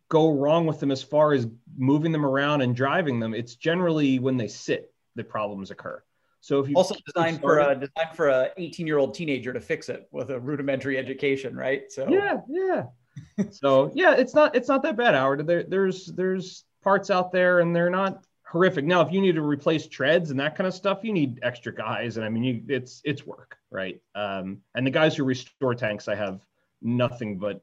[0.09, 3.35] go wrong with them as far as moving them around and driving them.
[3.35, 6.03] It's generally when they sit that problems occur.
[6.41, 9.61] So if you also designed for a designed for a 18 year old teenager to
[9.61, 11.91] fix it with a rudimentary education, right?
[11.91, 12.85] So yeah, yeah.
[13.51, 15.47] so yeah, it's not it's not that bad, Howard.
[15.47, 18.85] There, there's there's parts out there and they're not horrific.
[18.85, 21.75] Now, if you need to replace treads and that kind of stuff, you need extra
[21.75, 22.17] guys.
[22.17, 24.01] And I mean, you, it's it's work, right?
[24.15, 26.45] Um, and the guys who restore tanks, I have
[26.83, 27.63] nothing but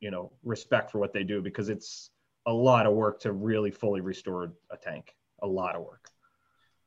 [0.00, 2.10] you know respect for what they do because it's
[2.46, 5.14] a lot of work to really fully restore a tank.
[5.42, 6.08] A lot of work.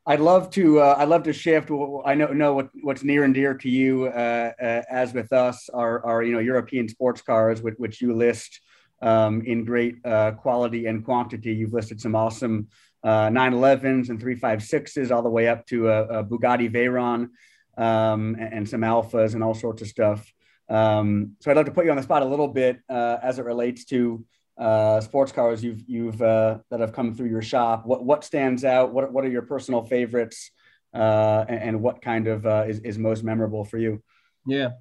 [0.05, 0.79] I'd love to.
[0.79, 1.69] Uh, I'd love to shift.
[2.05, 5.69] I know know what, what's near and dear to you, uh, uh, as with us,
[5.73, 8.61] are you know European sports cars, which, which you list
[9.01, 11.53] um, in great uh, quality and quantity.
[11.53, 12.67] You've listed some awesome
[13.05, 17.29] 911s uh, and 356s, all the way up to a, a Bugatti Veyron.
[17.77, 20.31] um, and, and, some Alfas and all sorts of stuff.
[20.69, 23.39] Um, so I'd like to put you on the spot a little bit uh, as
[23.39, 24.25] it relates to
[24.57, 27.85] uh, sports cars you've you've uh, that have come through your shop.
[27.85, 28.93] What what stands out?
[28.93, 30.51] What what are your personal favorites?
[30.93, 34.03] Uh, and, and, what kind of uh, is is most memorable for you?
[34.45, 34.71] Yeah.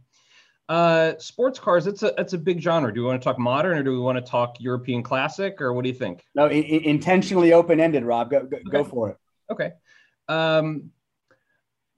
[0.70, 2.94] Uh, sports cars, it's a it's a big genre.
[2.94, 5.72] Do we want to talk modern or do we want to talk European classic or
[5.72, 6.24] what do you think?
[6.36, 8.30] No, I- intentionally open ended, Rob.
[8.30, 8.70] Go go, okay.
[8.70, 9.16] go, for it.
[9.50, 9.72] Okay.
[10.28, 10.92] Um,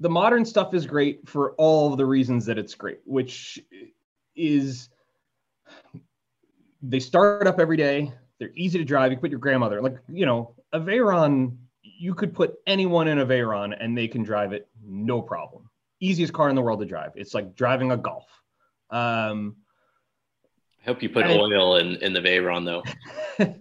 [0.00, 3.60] the modern stuff is great for all the reasons that it's great, which
[4.34, 4.88] is
[6.80, 8.14] they start up every day.
[8.38, 9.12] They're easy to drive.
[9.12, 11.58] You put your grandmother, like you know, a Veyron.
[11.82, 15.68] You could put anyone in a Veyron and they can drive it no problem.
[16.00, 17.10] Easiest car in the world to drive.
[17.16, 18.24] It's like driving a Golf.
[18.92, 19.56] Um,
[20.82, 22.82] I hope you put and, oil in in the Veyron though.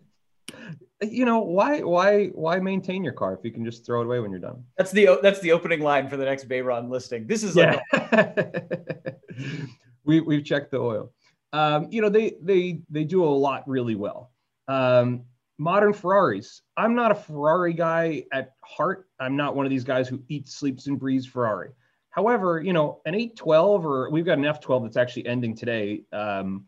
[1.02, 4.20] you know why why why maintain your car if you can just throw it away
[4.20, 4.63] when you're done?
[4.78, 7.28] That's the that's the opening line for the next Veyron listing.
[7.28, 7.80] This is yeah.
[7.94, 9.15] like
[10.04, 11.13] we, we've checked the oil.
[11.54, 14.32] Um, you know they they they do a lot really well.
[14.67, 15.24] Um,
[15.58, 16.62] modern ferraris.
[16.76, 19.08] I'm not a ferrari guy at heart.
[19.20, 21.72] I'm not one of these guys who eats sleeps and breathes ferrari
[22.12, 26.65] however you know an 812 or we've got an f12 that's actually ending today um,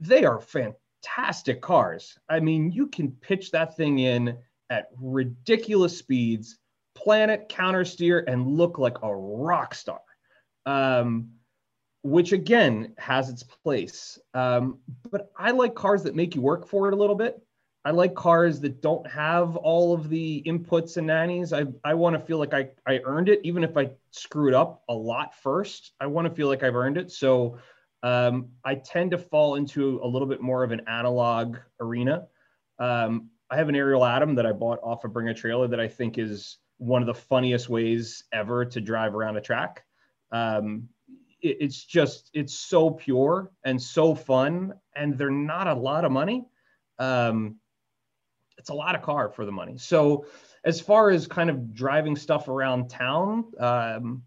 [0.00, 2.18] they are fantastic cars.
[2.28, 4.36] I mean, you can pitch that thing in
[4.70, 6.58] at ridiculous speeds,
[6.94, 10.00] plan it, counter steer, and look like a rock star.
[10.64, 11.30] Um,
[12.02, 14.16] which again has its place.
[14.32, 14.78] Um,
[15.10, 17.40] but I like cars that make you work for it a little bit.
[17.86, 21.52] I like cars that don't have all of the inputs and nannies.
[21.52, 24.82] I, I want to feel like I, I earned it, even if I screwed up
[24.88, 25.92] a lot first.
[26.00, 27.12] I want to feel like I've earned it.
[27.12, 27.58] So
[28.02, 32.26] um, I tend to fall into a little bit more of an analog arena.
[32.80, 35.78] Um, I have an Ariel Atom that I bought off of Bring a Trailer that
[35.78, 39.84] I think is one of the funniest ways ever to drive around a track.
[40.32, 40.88] Um,
[41.40, 46.10] it, it's just, it's so pure and so fun, and they're not a lot of
[46.10, 46.46] money.
[46.98, 47.60] Um,
[48.66, 49.78] it's a lot of car for the money.
[49.78, 50.26] So,
[50.64, 54.24] as far as kind of driving stuff around town, um,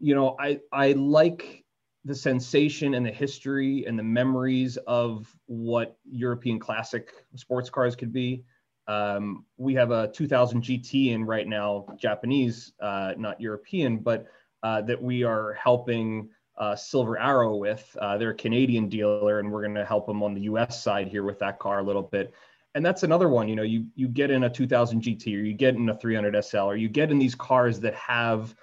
[0.00, 1.62] you know, I I like
[2.06, 8.14] the sensation and the history and the memories of what European classic sports cars could
[8.14, 8.44] be.
[8.88, 14.24] Um, we have a 2000 GT in right now, Japanese, uh, not European, but
[14.62, 17.94] uh, that we are helping uh, Silver Arrow with.
[18.00, 21.08] Uh, they're a Canadian dealer, and we're going to help them on the US side
[21.08, 22.32] here with that car a little bit.
[22.76, 23.48] And that's another one.
[23.48, 26.44] You know, you you get in a 2000 GT, or you get in a 300
[26.44, 28.54] SL, or you get in these cars that have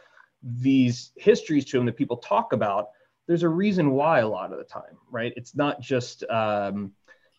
[0.41, 2.89] these histories to them that people talk about
[3.27, 5.33] there's a reason why a lot of the time, right?
[5.35, 6.91] It's not just um,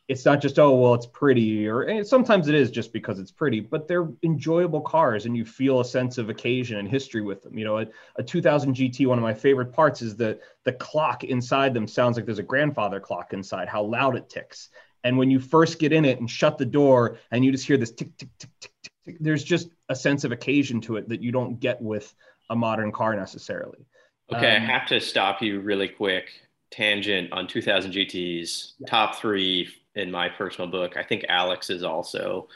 [0.08, 3.60] it's not just oh well it's pretty or sometimes it is just because it's pretty,
[3.60, 7.56] but they're enjoyable cars and you feel a sense of occasion and history with them.
[7.56, 11.24] You know, a, a 2000 GT, one of my favorite parts is the the clock
[11.24, 13.68] inside them sounds like there's a grandfather clock inside.
[13.68, 14.70] How loud it ticks.
[15.05, 17.77] And when you first get in it and shut the door and you just hear
[17.77, 21.09] this tick tick tick tick tick, tick there's just a sense of occasion to it
[21.11, 22.14] that you don't get with
[22.51, 23.87] a modern car necessarily.
[24.33, 26.29] Okay, um, I have to stop you really quick.
[26.71, 28.87] Tangent on 2000 GTs, yeah.
[28.88, 30.97] top three in my personal book.
[30.97, 32.49] I think Alex is also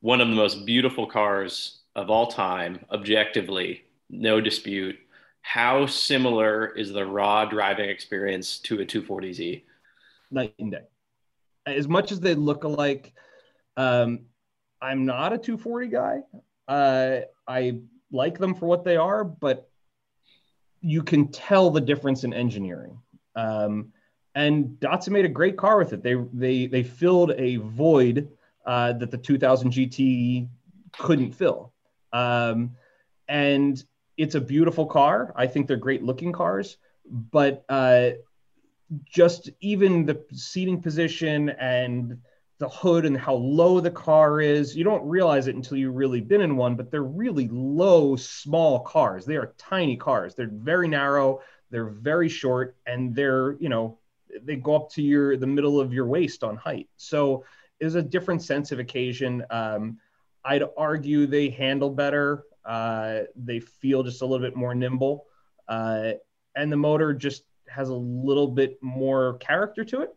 [0.00, 4.96] one of the most beautiful cars of all time, objectively, no dispute.
[5.42, 9.64] How similar is the raw driving experience to a 240Z?
[10.30, 10.82] Night and day.
[11.72, 13.12] As much as they look alike,
[13.76, 14.20] um,
[14.80, 16.20] I'm not a 240 guy.
[16.66, 19.68] Uh, I like them for what they are, but
[20.80, 22.98] you can tell the difference in engineering.
[23.34, 23.92] Um,
[24.34, 26.02] and Datsun made a great car with it.
[26.02, 28.28] They they they filled a void
[28.64, 30.48] uh, that the 2000 GT
[30.96, 31.72] couldn't fill.
[32.12, 32.72] Um,
[33.28, 33.82] and
[34.16, 35.32] it's a beautiful car.
[35.36, 36.76] I think they're great looking cars,
[37.10, 38.10] but uh,
[39.04, 42.18] just even the seating position and
[42.58, 44.76] the hood and how low the car is.
[44.76, 48.80] You don't realize it until you've really been in one, but they're really low, small
[48.80, 49.24] cars.
[49.24, 50.34] They are tiny cars.
[50.34, 53.98] They're very narrow, they're very short, and they're, you know,
[54.42, 56.88] they go up to your the middle of your waist on height.
[56.96, 57.44] So
[57.80, 59.44] it's a different sense of occasion.
[59.50, 59.98] Um,
[60.44, 62.44] I'd argue they handle better.
[62.64, 65.26] Uh, they feel just a little bit more nimble.
[65.68, 66.12] Uh,
[66.56, 70.14] and the motor just has a little bit more character to it.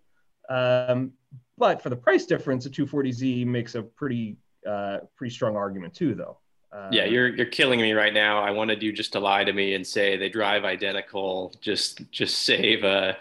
[0.49, 1.13] Um,
[1.57, 4.37] but for the price difference, a 240Z makes a pretty
[4.67, 6.37] uh, pretty strong argument too, though.
[6.73, 8.41] Uh, yeah, you're you're killing me right now.
[8.41, 11.53] I wanted you just to lie to me and say they drive identical.
[11.59, 13.17] Just just save a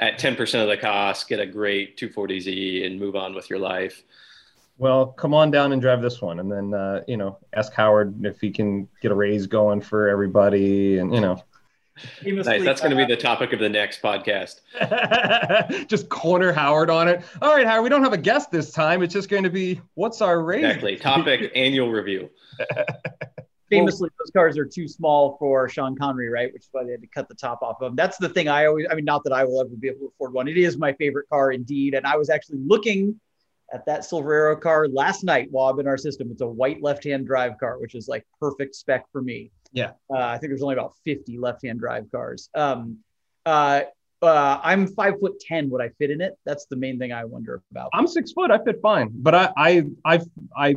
[0.00, 3.58] at ten percent of the cost, get a great 240Z, and move on with your
[3.58, 4.02] life.
[4.78, 8.24] Well, come on down and drive this one, and then uh, you know ask Howard
[8.24, 11.42] if he can get a raise going for everybody, and you know
[12.24, 12.64] nice.
[12.64, 14.60] That's going to be the topic of the next podcast.
[15.88, 17.22] just corner Howard on it.
[17.42, 19.02] All right, Howard, we don't have a guest this time.
[19.02, 20.64] It's just going to be what's our rate?
[20.64, 20.96] Exactly.
[20.96, 22.30] Topic annual review.
[23.70, 26.52] Famously, those cars are too small for Sean Connery, right?
[26.52, 27.96] Which is why they had to cut the top off of them.
[27.96, 30.12] That's the thing I always, I mean, not that I will ever be able to
[30.14, 30.46] afford one.
[30.46, 31.94] It is my favorite car indeed.
[31.94, 33.18] And I was actually looking
[33.72, 36.30] at that Silverado car last night while been in our system.
[36.30, 39.50] It's a white left-hand drive car, which is like perfect spec for me.
[39.72, 39.92] Yeah.
[40.10, 42.48] Uh, I think there's only about 50 left-hand drive cars.
[42.54, 42.98] Um,
[43.44, 43.82] uh,
[44.22, 45.68] uh, I'm five foot ten.
[45.70, 46.38] Would I fit in it?
[46.44, 47.90] That's the main thing I wonder about.
[47.92, 48.50] I'm six foot.
[48.50, 50.20] I fit fine, but I I I,
[50.56, 50.76] I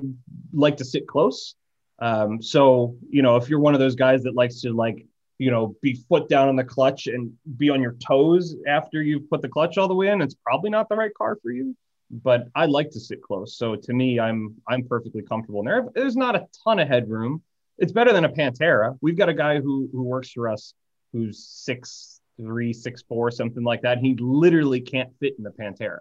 [0.54, 1.56] like to sit close.
[1.99, 5.06] Um, so you know, if you're one of those guys that likes to like
[5.38, 9.30] you know be foot down on the clutch and be on your toes after you've
[9.30, 11.75] put the clutch all the way in, it's probably not the right car for you
[12.10, 13.58] but I like to sit close.
[13.58, 15.86] So to me, I'm I'm perfectly comfortable in there.
[15.93, 17.41] There's not a ton of headroom.
[17.78, 18.98] It's better than a Pantera.
[19.02, 20.74] We've got a guy who who works for us
[21.13, 24.00] who's six three, six four, something like that.
[24.00, 26.00] He literally can't fit in the Pantera.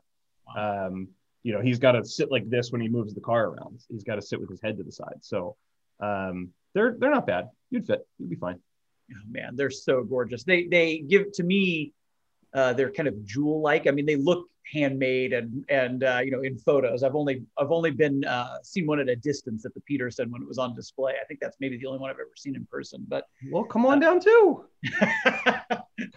[0.57, 1.09] Um,
[1.43, 3.81] you know, he's got to sit like this when he moves the car around.
[3.89, 5.19] He's got to sit with his head to the side.
[5.21, 5.57] So
[6.01, 7.49] um, they're they're not bad.
[7.71, 8.07] You'd fit.
[8.19, 8.59] You'd be fine.
[9.11, 10.45] Oh, man, they're so gorgeous.
[10.45, 11.93] They they give to me
[12.55, 13.87] uh, they're kind of jewel like.
[13.87, 17.03] I mean, they look handmade and and uh, you know in photos.
[17.03, 20.43] I've only I've only been uh, seen one at a distance at the Petersen when
[20.43, 21.15] it was on display.
[21.21, 23.05] I think that's maybe the only one I've ever seen in person.
[23.09, 24.65] But well, come on down too.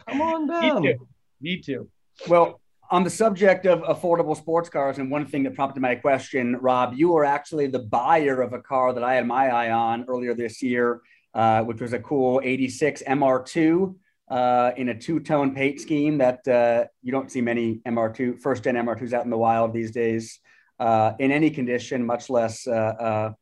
[0.07, 0.81] come on down.
[0.81, 1.07] Need to.
[1.41, 1.89] Need to.
[2.27, 6.57] Well, on the subject of affordable sports cars, and one thing that prompted my question,
[6.57, 10.05] Rob, you were actually the buyer of a car that I had my eye on
[10.09, 11.01] earlier this year,
[11.33, 13.95] uh, which was a cool '86 MR2
[14.31, 19.11] uh, in a two-tone paint scheme that uh, you don't see many MR2 first-gen MR2s
[19.11, 20.39] out in the wild these days
[20.79, 23.33] uh, in any condition, much less uh, uh,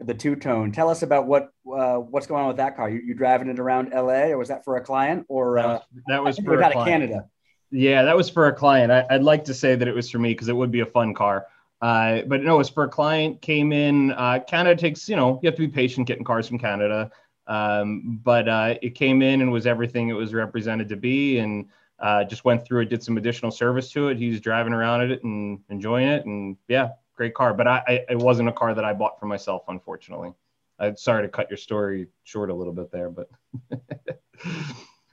[0.00, 0.72] the two-tone.
[0.72, 2.88] Tell us about what uh, what's going on with that car.
[2.88, 5.26] You, you driving it around LA, or was that for a client?
[5.28, 6.88] Or that was, that was for a client.
[6.88, 7.26] Canada.
[7.70, 8.90] Yeah, that was for a client.
[8.90, 10.86] I, would like to say that it was for me because it would be a
[10.86, 11.46] fun car.
[11.80, 13.42] but no, it was for a client.
[13.42, 14.14] Came in.
[14.48, 17.10] Canada takes, you know, you have to be patient getting cars from Canada.
[17.48, 21.66] Um, but uh, it came in and was everything it was represented to be, and
[21.98, 24.18] uh, just went through it, did some additional service to it.
[24.18, 27.54] He's driving around it and enjoying it, and yeah, great car.
[27.54, 30.32] But I, I it wasn't a car that I bought for myself, unfortunately.
[30.78, 33.28] I'm sorry to cut your story short a little bit there, but.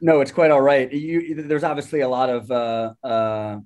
[0.01, 0.91] no, it's quite all right.
[0.91, 3.59] You, there's obviously a lot of uh, uh,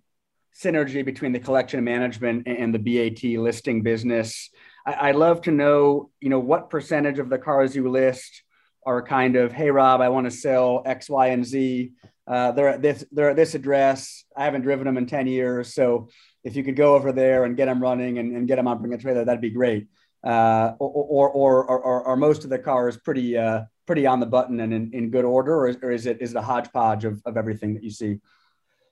[0.55, 4.49] synergy between the collection management and the BAT listing business.
[4.85, 8.43] I, would love to know, you know, what percentage of the cars you list
[8.89, 11.91] are kind of, hey, Rob, I want to sell X, Y, and Z.
[12.25, 14.25] Uh, they're at this they're at this address.
[14.35, 15.75] I haven't driven them in 10 years.
[15.75, 16.09] So
[16.43, 18.81] if you could go over there and get them running and, and get them on
[18.81, 19.87] bring a trailer, that'd be great.
[20.23, 24.59] Uh, or, or, or, or, most of the cars pretty uh, pretty on the button
[24.59, 27.21] and in, in good order, or is, or is it is it a hodgepodge of,
[27.25, 28.19] of everything that you see?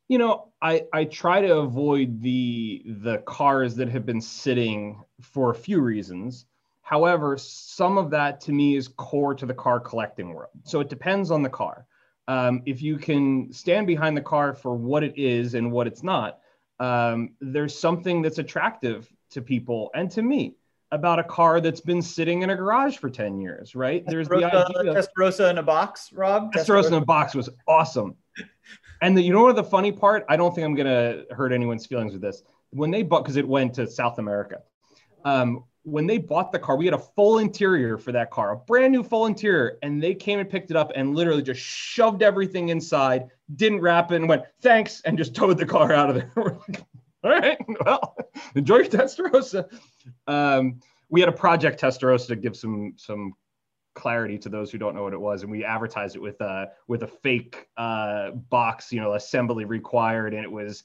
[0.08, 5.50] You know, I, I try to avoid the the cars that have been sitting for
[5.50, 6.46] a few reasons.
[6.88, 10.52] However, some of that to me is core to the car collecting world.
[10.64, 11.86] So it depends on the car.
[12.30, 16.02] Um, if you can stand behind the car for what it is and what it's
[16.02, 16.40] not,
[16.80, 20.56] um, there's something that's attractive to people and to me
[20.94, 24.06] about a car that's been sitting in a garage for 10 years, right?
[24.08, 24.94] There's the idea.
[24.94, 26.54] Testarossa in a box, Rob?
[26.54, 28.16] Testarossa in a box was awesome.
[29.00, 30.26] And the, you know what the funny part?
[30.28, 32.42] I don't think I'm going to hurt anyone's feelings with this.
[32.72, 34.64] When they bought, because it went to South America.
[35.24, 38.58] Um, when they bought the car, we had a full interior for that car, a
[38.58, 42.22] brand new full interior, and they came and picked it up and literally just shoved
[42.22, 46.16] everything inside, didn't wrap it, and went thanks, and just towed the car out of
[46.18, 46.32] there.
[46.36, 46.84] like,
[47.24, 48.18] All right, well,
[48.54, 49.66] enjoy your Testarossa.
[50.28, 53.32] Um, we had a project Testarossa to give some some
[53.96, 56.68] clarity to those who don't know what it was, and we advertised it with a
[56.90, 60.84] with a fake uh, box, you know, assembly required, and it was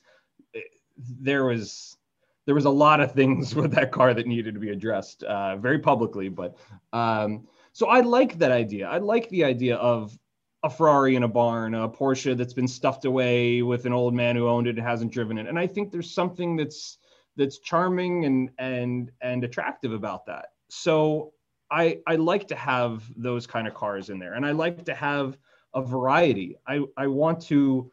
[0.97, 1.97] there was
[2.46, 5.57] there was a lot of things with that car that needed to be addressed uh,
[5.57, 6.28] very publicly.
[6.28, 6.57] But
[6.93, 8.88] um, so I like that idea.
[8.88, 10.16] I like the idea of
[10.64, 14.36] a Ferrari in a barn, a Porsche that's been stuffed away with an old man
[14.36, 15.49] who owned it and hasn't driven it.
[15.49, 16.99] And I think there's something that's
[17.36, 20.51] that's charming and and and attractive about that.
[20.68, 21.32] So
[21.70, 24.95] I I like to have those kind of cars in there, and I like to
[24.95, 25.36] have
[25.74, 26.57] a variety.
[26.66, 27.90] I I want to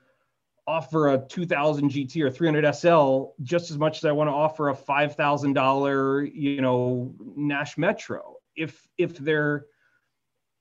[0.70, 4.70] offer a 2000 GT or 300 SL just as much as I want to offer
[4.70, 8.36] a $5,000, you know, Nash Metro.
[8.56, 9.66] If if they're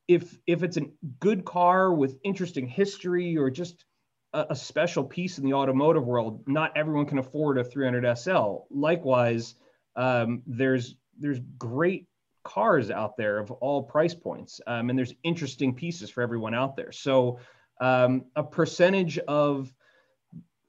[0.07, 0.87] if if it's a
[1.21, 3.85] good car with interesting history or just
[4.33, 8.67] a, a, special piece in the automotive world, not everyone can afford a 300 SL.
[8.71, 9.55] Likewise,
[9.97, 12.07] um, there's there's great
[12.45, 16.77] cars out there of all price points, um, and there's interesting pieces for everyone out
[16.77, 16.93] there.
[16.93, 17.41] So
[17.81, 19.73] um, a percentage of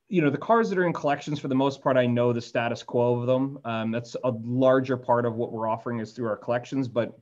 [0.10, 2.41] you know the cars that are in collections for the most part i know the
[2.41, 3.60] status quo of them.
[3.64, 7.18] Um, that's a larger part of what we're offering is through our collections but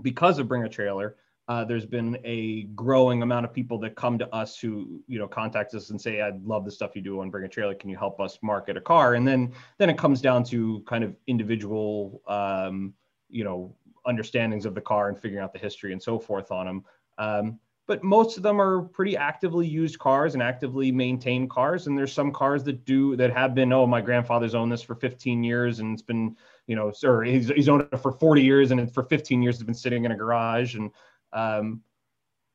[0.00, 1.16] because of bring a trailer
[1.48, 5.26] uh, there's been a growing amount of people that come to us who you know
[5.26, 7.74] contact us and say i love the stuff you do on bring a trailer.
[7.74, 9.14] Can you help us market a car?
[9.14, 12.94] And then then it comes down to kind of individual um,
[13.28, 13.74] you know
[14.06, 16.84] understandings of the car and figuring out the history and so forth on them
[17.18, 21.98] um, but most of them are pretty actively used cars and actively maintained cars and
[21.98, 25.42] there's some cars that do that have been oh my grandfather's owned this for 15
[25.42, 28.92] years and it's been you know or he's, he's owned it for 40 years and
[28.92, 30.90] for 15 years it's been sitting in a garage and
[31.32, 31.82] um,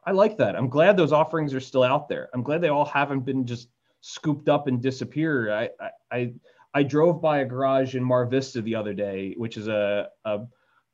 [0.05, 0.55] i like that.
[0.55, 2.29] I'm glad those offerings are still out there.
[2.33, 3.67] I'm glad they all haven't been just
[4.01, 5.49] scooped up and disappeared.
[5.49, 6.33] I i i,
[6.73, 10.45] I drove by a garage in mar vista the other day which is a, a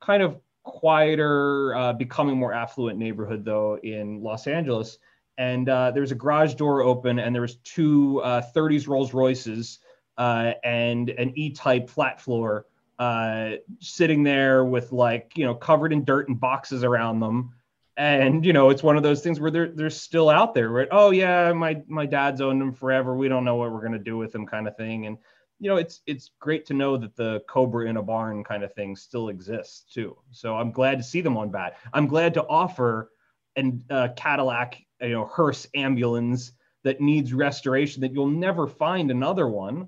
[0.01, 4.97] kind of quieter, uh, becoming more affluent neighborhood though in Los Angeles.
[5.37, 9.13] And uh, there was a garage door open, and there was two uh, 30s Rolls
[9.13, 9.79] Royces
[10.17, 12.67] uh, and an E-type flat floor
[12.99, 17.53] uh, sitting there with like you know covered in dirt and boxes around them.
[17.95, 20.87] And you know it's one of those things where they're they're still out there, right?
[20.91, 23.15] Oh yeah, my my dad's owned them forever.
[23.15, 25.05] We don't know what we're gonna do with them, kind of thing.
[25.05, 25.17] And
[25.59, 28.73] you know, it's it's great to know that the Cobra in a barn kind of
[28.73, 30.17] thing still exists too.
[30.31, 31.77] So I'm glad to see them on bat.
[31.93, 33.11] I'm glad to offer
[33.55, 36.51] an uh, Cadillac, you know, hearse ambulance
[36.83, 39.87] that needs restoration that you'll never find another one.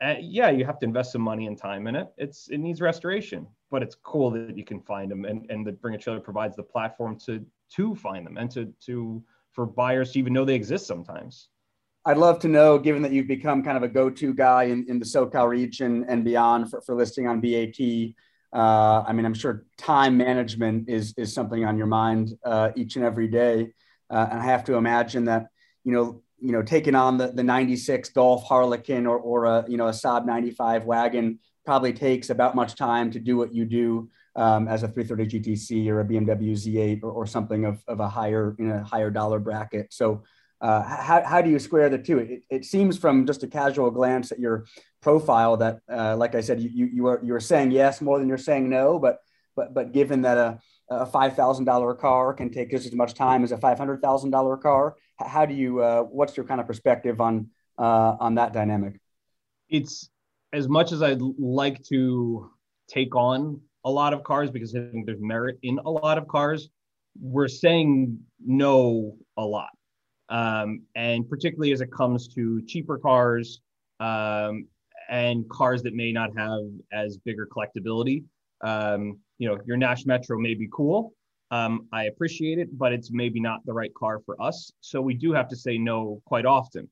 [0.00, 2.12] Uh, yeah, you have to invest some money and time in it.
[2.16, 5.72] It's it needs restoration, but it's cool that you can find them, and and the
[5.72, 10.12] Bring a Trailer provides the platform to to find them and to to for buyers
[10.12, 11.48] to even know they exist sometimes.
[12.08, 14.98] I'd love to know, given that you've become kind of a go-to guy in, in
[14.98, 17.78] the SoCal region and beyond for, for listing on BAT.
[18.50, 22.96] Uh, I mean, I'm sure time management is is something on your mind uh, each
[22.96, 23.74] and every day,
[24.08, 25.48] uh, and I have to imagine that
[25.84, 29.76] you know you know taking on the, the 96 Golf Harlequin or or a you
[29.76, 34.08] know a Saab 95 wagon probably takes about much time to do what you do
[34.34, 38.08] um, as a 330 GTC or a BMW Z8 or, or something of, of a
[38.08, 39.92] higher in a higher dollar bracket.
[39.92, 40.22] So
[40.60, 42.18] uh, how, how do you square the two?
[42.18, 44.66] It, it seems from just a casual glance at your
[45.00, 48.28] profile that, uh, like I said, you, you, are, you are saying yes more than
[48.28, 49.18] you're saying no, but,
[49.54, 50.58] but, but given that a,
[50.90, 55.54] a $5,000 car can take just as much time as a $500,000 car, how do
[55.54, 57.48] you, uh, what's your kind of perspective on,
[57.78, 59.00] uh, on that dynamic?
[59.68, 60.10] It's
[60.52, 62.50] as much as I'd like to
[62.88, 66.26] take on a lot of cars because I think there's merit in a lot of
[66.26, 66.68] cars,
[67.20, 69.70] we're saying no a lot
[70.28, 73.60] um, and particularly as it comes to cheaper cars
[74.00, 74.66] um,
[75.08, 78.24] and cars that may not have as bigger collectability.
[78.60, 81.12] Um, you know, your Nash Metro may be cool.
[81.50, 84.70] Um, I appreciate it, but it's maybe not the right car for us.
[84.80, 86.88] So we do have to say no quite often.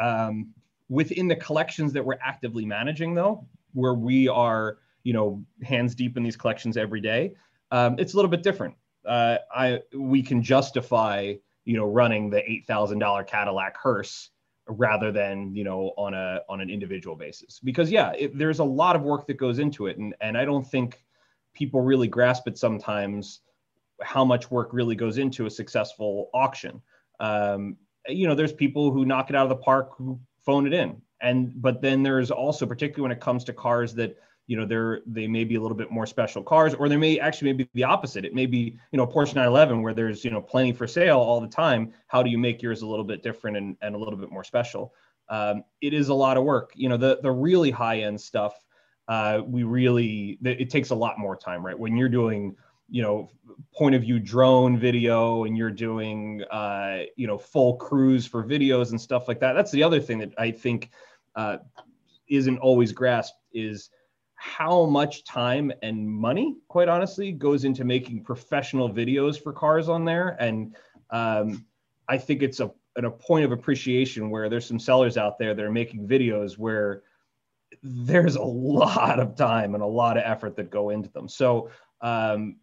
[0.00, 0.54] Um,
[0.88, 6.16] within the collections that we're actively managing, though, where we are, you know, hands deep
[6.16, 7.34] in these collections every day,
[7.70, 8.74] um, it's a little bit different.
[9.04, 11.34] Uh, I we can justify
[11.64, 14.30] you know, running the eight thousand dollar Cadillac hearse
[14.68, 17.60] rather than you know on a on an individual basis.
[17.62, 19.98] Because yeah it, there's a lot of work that goes into it.
[19.98, 21.04] And and i don't think
[21.54, 23.40] people really grasp it sometimes
[24.02, 26.80] how much work really goes into a successful auction.
[27.20, 27.76] Um,
[28.08, 31.00] you know there's people who knock it out of the park who phone it in.
[31.20, 35.00] And but then there's also particularly when it comes to cars that you know they're
[35.06, 37.84] they may be a little bit more special cars or they may actually maybe the
[37.84, 38.24] opposite.
[38.24, 41.40] It may be you know porsche 911 where there's you know plenty for sale all
[41.40, 41.92] the time.
[42.08, 44.44] How do you make yours a little bit different and, and a little bit more
[44.44, 44.94] special?
[45.28, 46.72] Um, it is a lot of work.
[46.74, 48.54] You know the the really high end stuff
[49.08, 51.78] uh, we really it takes a lot more time right?
[51.78, 52.56] When you're doing
[52.88, 53.30] you know
[53.74, 58.90] point of view drone video and you're doing uh, you know full cruise for videos
[58.90, 60.90] and stuff like that that's the other thing that i think
[61.34, 61.56] uh,
[62.28, 63.90] isn't always grasped is
[64.44, 70.04] how much time and money, quite honestly, goes into making professional videos for cars on
[70.04, 70.36] there.
[70.38, 70.76] And
[71.08, 71.64] um,
[72.10, 72.70] I think it's a,
[73.02, 77.04] a point of appreciation where there's some sellers out there that are making videos where
[77.82, 81.26] there's a lot of time and a lot of effort that go into them.
[81.26, 81.70] So,
[82.02, 82.56] um,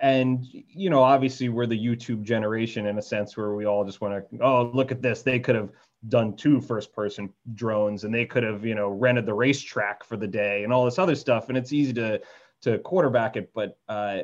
[0.00, 4.00] and you know, obviously, we're the YouTube generation in a sense where we all just
[4.00, 5.20] want to, oh, look at this.
[5.20, 5.70] They could have
[6.08, 10.16] done two first person drones and they could have you know rented the racetrack for
[10.16, 12.20] the day and all this other stuff and it's easy to
[12.60, 14.20] to quarterback it but uh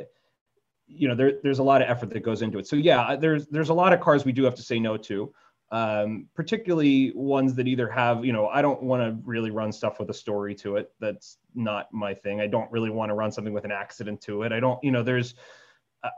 [0.87, 2.66] you know there, there's a lot of effort that goes into it.
[2.66, 5.33] So yeah there's there's a lot of cars we do have to say no to
[5.70, 9.99] um, particularly ones that either have you know i don't want to really run stuff
[9.99, 10.93] with a story to it.
[11.01, 12.43] That's not my thing.
[12.43, 14.53] I don't really want to run something with an accident to it.
[14.53, 15.35] I don't you know there's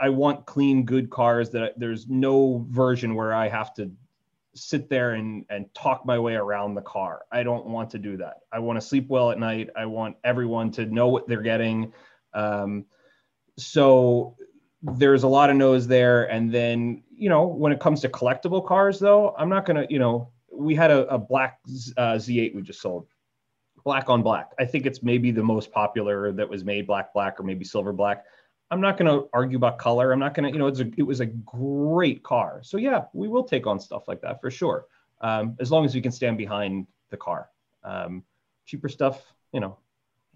[0.00, 3.92] I want clean, good cars that there's no version where I have to
[4.54, 7.22] sit there and, and talk my way around the car.
[7.32, 8.38] I don't want to do that.
[8.52, 9.70] I want to sleep well at night.
[9.76, 11.92] I want everyone to know what they're getting.
[12.32, 12.86] Um,
[13.58, 14.36] so
[14.82, 16.30] there's a lot of no's there.
[16.30, 19.98] And then, you know, when it comes to collectible cars, though, I'm not to, you
[19.98, 21.58] know, we had a, a black
[21.96, 23.06] uh, Z8 we just sold,
[23.84, 24.52] black on black.
[24.58, 27.92] I think it's maybe the most popular that was made black, black, or maybe silver
[27.92, 28.24] black.
[28.74, 30.10] I'm not going to argue about color.
[30.10, 32.58] I'm not going to, you know, it's a, it was a great car.
[32.64, 34.86] So yeah, we will take on stuff like that for sure.
[35.20, 37.50] Um, as long as we can stand behind the car.
[37.84, 38.24] Um,
[38.66, 39.22] cheaper stuff,
[39.52, 39.78] you know,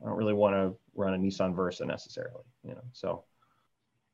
[0.01, 3.25] I don't really want to run a Nissan Versa necessarily, you know, so.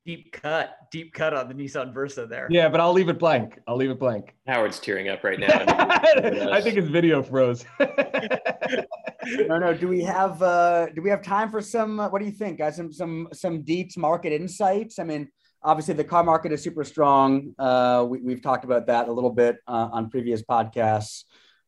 [0.06, 2.46] Deep cut, deep cut on the Nissan Versa there.
[2.50, 3.58] Yeah, but I'll leave it blank.
[3.66, 4.34] I'll leave it blank.
[4.46, 5.48] Howard's tearing up right now.
[5.48, 7.64] I think his video froze.
[7.80, 9.72] no, no.
[9.72, 12.00] Do we have uh, do we have time for some?
[12.00, 12.76] Uh, what do you think, guys?
[12.76, 14.98] Some some some deep market insights.
[14.98, 15.28] I mean,
[15.62, 17.54] obviously the car market is super strong.
[17.58, 21.24] Uh, we, have talked about that a little bit uh, on previous podcasts.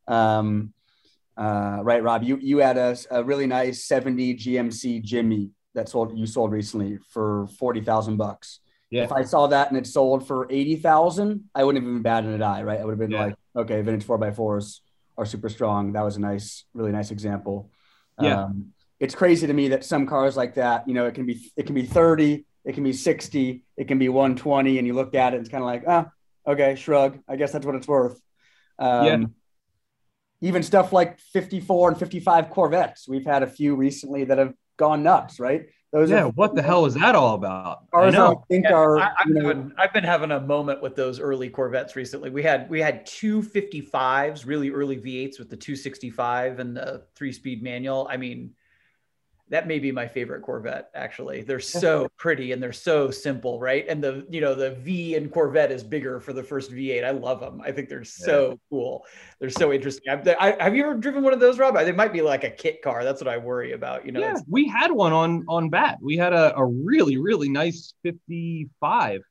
[0.07, 0.73] Um,
[1.35, 2.23] uh, right, Rob?
[2.23, 6.99] You you had a, a really nice seventy GMC Jimmy that sold you sold recently
[7.09, 8.59] for forty thousand bucks.
[8.89, 9.03] Yeah.
[9.03, 12.25] If I saw that and it sold for eighty thousand, I wouldn't have been bad
[12.25, 12.79] in an eye, right?
[12.79, 13.25] I would have been yeah.
[13.25, 14.81] like, okay, vintage four by fours
[15.17, 15.93] are super strong.
[15.93, 17.71] That was a nice, really nice example.
[18.21, 18.43] Yeah.
[18.43, 21.51] Um, it's crazy to me that some cars like that, you know, it can be
[21.55, 25.15] it can be 30, it can be 60, it can be 120, and you look
[25.15, 26.09] at it, and it's kind of like, ah,
[26.45, 27.19] okay, shrug.
[27.27, 28.19] I guess that's what it's worth.
[28.79, 29.23] Um, yeah.
[30.41, 35.03] Even stuff like 54 and 55 Corvettes, we've had a few recently that have gone
[35.03, 35.67] nuts, right?
[35.93, 37.89] Those yeah, are, what the hell is that all about?
[37.91, 38.99] Cars I, I think yeah, are.
[38.99, 42.29] I, have been, I've been having a moment with those early Corvettes recently.
[42.29, 47.31] We had we had two 55s, really early V8s with the 265 and the three
[47.31, 48.07] speed manual.
[48.11, 48.53] I mean,
[49.49, 50.89] that may be my favorite Corvette.
[50.93, 53.85] Actually, they're so pretty and they're so simple, right?
[53.87, 57.03] And the you know the V in Corvette is bigger for the first V8.
[57.03, 57.61] I love them.
[57.63, 58.55] I think they're so yeah.
[58.69, 59.05] cool.
[59.39, 60.03] They're so interesting.
[60.09, 61.75] I, I, have you ever driven one of those, Rob?
[61.75, 63.03] They might be like a kit car.
[63.03, 64.05] That's what I worry about.
[64.05, 65.97] You know, yeah, we had one on on bat.
[66.01, 69.21] We had a, a really really nice 55.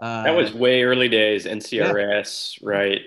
[0.00, 1.44] Uh, that was way early days.
[1.44, 2.68] NCRS, yeah.
[2.68, 3.00] right?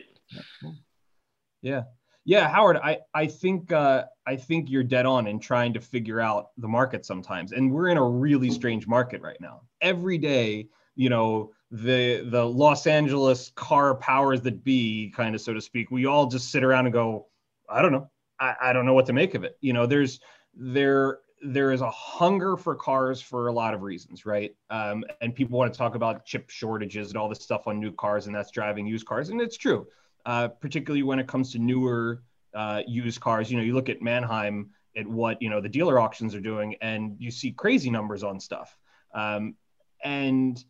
[1.61, 1.83] Yeah.
[2.23, 6.21] Yeah, Howard, I I think uh, I think you're dead on in trying to figure
[6.21, 9.63] out the market sometimes, and we're in a really strange market right now.
[9.81, 15.53] Every day, you know, the the Los Angeles car powers that be, kind of so
[15.53, 17.27] to speak, we all just sit around and go,
[17.69, 18.09] I don't know,
[18.39, 19.57] I, I don't know what to make of it.
[19.59, 20.21] You know, there's
[20.53, 24.55] there there is a hunger for cars for a lot of reasons, right?
[24.69, 27.91] Um, and people want to talk about chip shortages and all this stuff on new
[27.91, 29.87] cars, and that's driving used cars, and it's true
[30.25, 32.23] uh, particularly when it comes to newer
[32.53, 33.51] uh, used cars.
[33.51, 36.75] You know, you look at Manheim at what you know the dealer auctions are doing,
[36.81, 38.77] and you see crazy numbers on stuff.
[39.13, 39.55] Um,
[40.03, 40.63] and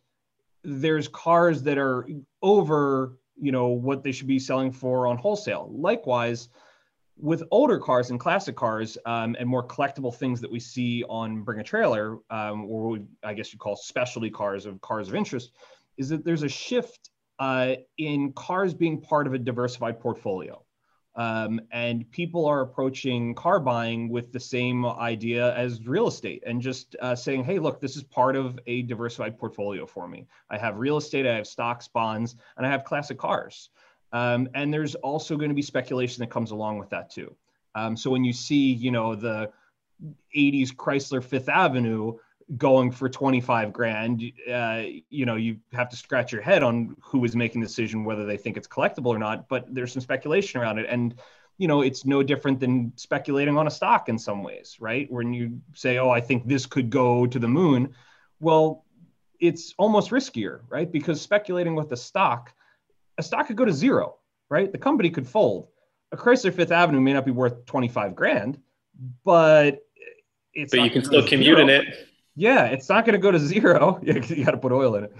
[0.63, 2.07] there's cars that are
[2.41, 5.69] over you know what they should be selling for on wholesale.
[5.73, 6.49] Likewise,
[7.17, 11.43] with older cars and classic cars um, and more collectible things that we see on
[11.43, 15.51] Bring a Trailer, um, or I guess you call specialty cars of cars of interest,
[15.97, 20.63] is that there's a shift uh, in cars being part of a diversified portfolio.
[21.15, 26.61] Um, and people are approaching car buying with the same idea as real estate and
[26.61, 30.25] just uh, saying, hey, look, this is part of a diversified portfolio for me.
[30.49, 33.69] I have real estate, I have stocks, bonds, and I have classic cars.
[34.13, 37.35] Um, and there's also going to be speculation that comes along with that too.
[37.75, 39.51] Um, so when you see, you know, the
[40.35, 42.17] 80s Chrysler Fifth Avenue,
[42.57, 47.23] going for 25 grand uh, you know you have to scratch your head on who
[47.23, 50.59] is making the decision whether they think it's collectible or not but there's some speculation
[50.59, 50.85] around it.
[50.89, 51.15] And
[51.57, 55.09] you know it's no different than speculating on a stock in some ways right?
[55.09, 57.93] When you say oh i think this could go to the moon
[58.39, 58.85] well
[59.39, 60.91] it's almost riskier right?
[60.91, 62.53] Because speculating with a stock
[63.17, 64.17] a stock could go to zero
[64.49, 64.69] right?
[64.69, 65.69] The company could fold.
[66.11, 68.59] A chrysler fifth avenue may not be worth 25 grand
[69.23, 69.79] but
[70.53, 72.10] it's but you can still commute in it
[72.41, 73.99] yeah, it's not going to go to zero.
[74.03, 75.15] you got to put oil in it.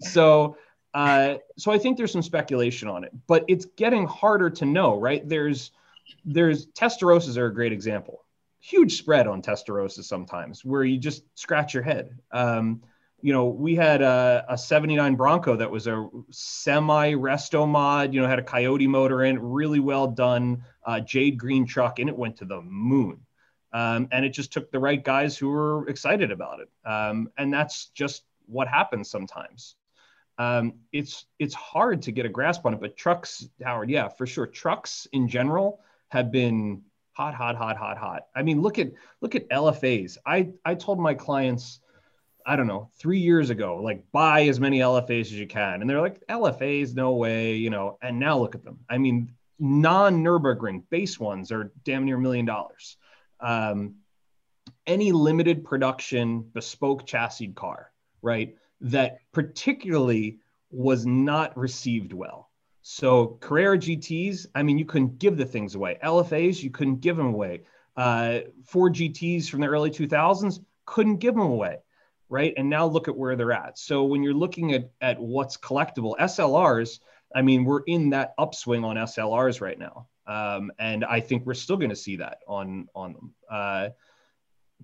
[0.00, 0.56] So,
[0.94, 4.98] uh, so I think there's some speculation on it, but it's getting harder to know,
[4.98, 5.28] right?
[5.28, 5.70] There's,
[6.24, 8.24] there's Testarossas are a great example.
[8.58, 12.18] Huge spread on Testarossas sometimes, where you just scratch your head.
[12.30, 12.82] Um,
[13.20, 18.22] you know, we had a, a 79 Bronco that was a semi resto mod, you
[18.22, 22.16] know, had a Coyote motor in, really well done, uh, jade green truck, and it
[22.16, 23.20] went to the moon.
[23.72, 26.68] Um, and it just took the right guys who were excited about it.
[26.88, 29.76] Um, and that's just what happens sometimes.
[30.38, 34.26] Um, it's it's hard to get a grasp on it, but trucks, Howard, yeah, for
[34.26, 34.46] sure.
[34.46, 38.26] Trucks in general have been hot, hot, hot, hot, hot.
[38.34, 40.16] I mean, look at look at LFAs.
[40.24, 41.80] I I told my clients
[42.46, 45.80] I don't know, three years ago, like buy as many LFAs as you can.
[45.80, 47.98] And they're like, LFAs, no way, you know.
[48.02, 48.80] And now look at them.
[48.88, 52.96] I mean, non Nürburgring base ones are damn near a million dollars.
[53.42, 53.96] Um,
[54.86, 58.56] any limited production bespoke chassis car, right?
[58.80, 60.38] That particularly
[60.70, 62.50] was not received well.
[62.82, 65.98] So Carrera GTs, I mean, you couldn't give the things away.
[66.02, 67.62] LFAs, you couldn't give them away.
[67.96, 71.78] Uh, Ford GTs from the early 2000s, couldn't give them away
[72.32, 72.54] right?
[72.56, 73.78] And now look at where they're at.
[73.78, 76.98] So when you're looking at, at what's collectible, SLRs,
[77.34, 80.08] I mean, we're in that upswing on SLRs right now.
[80.26, 83.34] Um, and I think we're still going to see that on, on them.
[83.50, 83.88] Uh,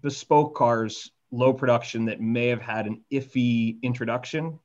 [0.01, 4.59] bespoke cars, low production that may have had an iffy introduction.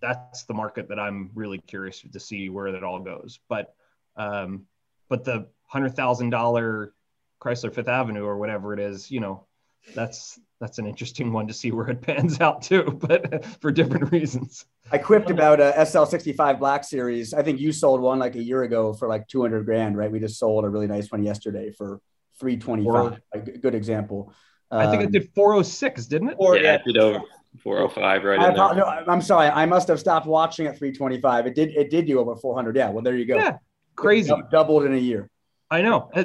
[0.00, 3.38] That's the market that I'm really curious to see where that all goes.
[3.48, 3.74] But,
[4.16, 4.66] um,
[5.08, 6.94] but the hundred thousand dollar
[7.40, 9.46] Chrysler Fifth Avenue or whatever it is, you know,
[9.94, 14.12] that's that's an interesting one to see where it pans out too, but for different
[14.12, 14.66] reasons.
[14.92, 17.32] I quipped about a SL65 Black Series.
[17.32, 20.10] I think you sold one like a year ago for like 200 grand, right?
[20.10, 22.00] We just sold a really nice one yesterday for
[22.40, 23.20] 325.
[23.32, 24.32] A good example.
[24.70, 26.36] Um, I think it did 406, didn't it?
[26.38, 27.20] Or, yeah, it did over
[27.58, 29.48] 405 right I, no, I'm sorry.
[29.48, 31.46] I must have stopped watching at 325.
[31.46, 32.76] It did it did do over 400.
[32.76, 33.36] Yeah, well there you go.
[33.36, 33.56] Yeah.
[33.96, 34.32] Crazy.
[34.50, 35.28] doubled in a year.
[35.72, 36.24] I know, uh,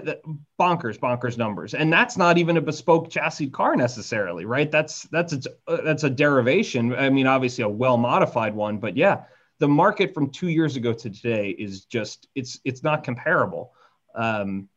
[0.60, 4.72] bonkers, bonkers numbers, and that's not even a bespoke chassis car necessarily, right?
[4.72, 6.96] That's that's it's uh, that's a derivation.
[6.96, 9.26] I mean, obviously a well modified one, but yeah,
[9.60, 13.72] the market from two years ago to today is just it's it's not comparable.
[14.16, 14.68] Um,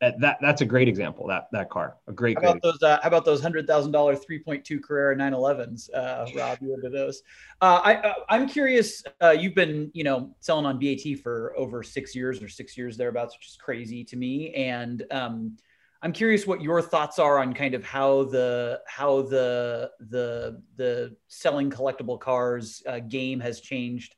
[0.00, 1.26] that that's a great example.
[1.26, 2.36] That that car, a great.
[2.42, 2.82] How about those?
[2.82, 5.92] Uh, how about those hundred thousand dollar three point two Carrera 911s?
[5.92, 7.22] Uh, Rob, you into those?
[7.60, 9.02] Uh, I uh, I'm curious.
[9.20, 12.96] Uh, you've been you know selling on BAT for over six years or six years
[12.96, 14.54] thereabouts, which is crazy to me.
[14.54, 15.56] And um,
[16.00, 21.16] I'm curious what your thoughts are on kind of how the how the the the
[21.26, 24.14] selling collectible cars uh, game has changed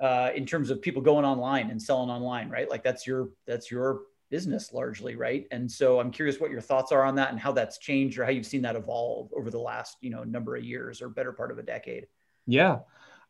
[0.00, 2.68] uh, in terms of people going online and selling online, right?
[2.68, 4.00] Like that's your that's your
[4.30, 5.46] business largely, right?
[5.50, 8.24] And so I'm curious what your thoughts are on that and how that's changed or
[8.24, 11.32] how you've seen that evolve over the last, you know, number of years or better
[11.32, 12.06] part of a decade.
[12.46, 12.80] Yeah.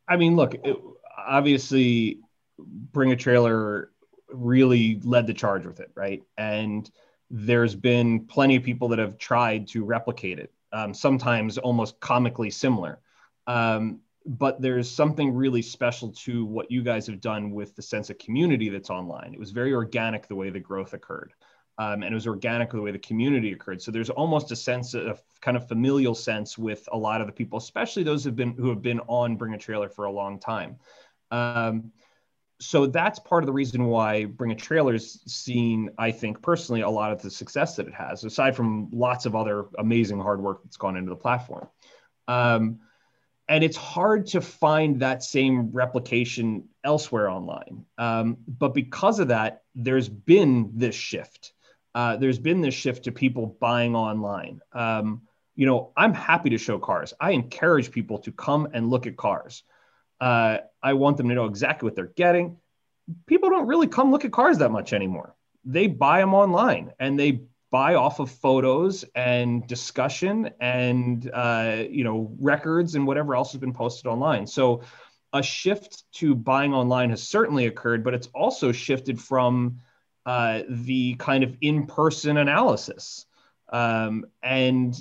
[0.07, 0.77] I mean, look, it,
[1.17, 2.19] obviously
[2.57, 3.91] Bring a Trailer
[4.29, 6.23] really led the charge with it, right?
[6.37, 6.89] And
[7.29, 12.49] there's been plenty of people that have tried to replicate it, um, sometimes almost comically
[12.49, 12.99] similar.
[13.47, 18.09] Um, but there's something really special to what you guys have done with the sense
[18.09, 19.33] of community that's online.
[19.33, 21.33] It was very organic the way the growth occurred.
[21.77, 23.81] Um, and it was organic the way the community occurred.
[23.81, 27.33] So there's almost a sense of kind of familial sense with a lot of the
[27.33, 30.39] people, especially those who've been who have been on Bring a Trailer for a long
[30.39, 30.77] time.
[31.31, 31.91] Um,
[32.61, 36.81] so that's part of the reason why Bring a Trailer Trailer's seen, I think personally,
[36.81, 40.41] a lot of the success that it has, aside from lots of other amazing hard
[40.41, 41.67] work that's gone into the platform.
[42.29, 42.79] Um,
[43.47, 47.85] and it's hard to find that same replication elsewhere online.
[47.97, 51.53] Um, but because of that, there's been this shift.
[51.93, 54.61] Uh, there's been this shift to people buying online.
[54.73, 55.21] Um,
[55.55, 57.13] you know, I'm happy to show cars.
[57.19, 59.63] I encourage people to come and look at cars.
[60.19, 62.57] Uh, I want them to know exactly what they're getting.
[63.27, 65.35] People don't really come look at cars that much anymore.
[65.63, 67.43] They buy them online and they
[67.75, 73.59] buy off of photos and discussion and uh, you know records and whatever else has
[73.59, 74.47] been posted online.
[74.47, 74.81] So
[75.33, 79.79] a shift to buying online has certainly occurred but it's also shifted from
[80.25, 83.25] uh, the kind of in-person analysis.
[83.67, 84.95] Um, and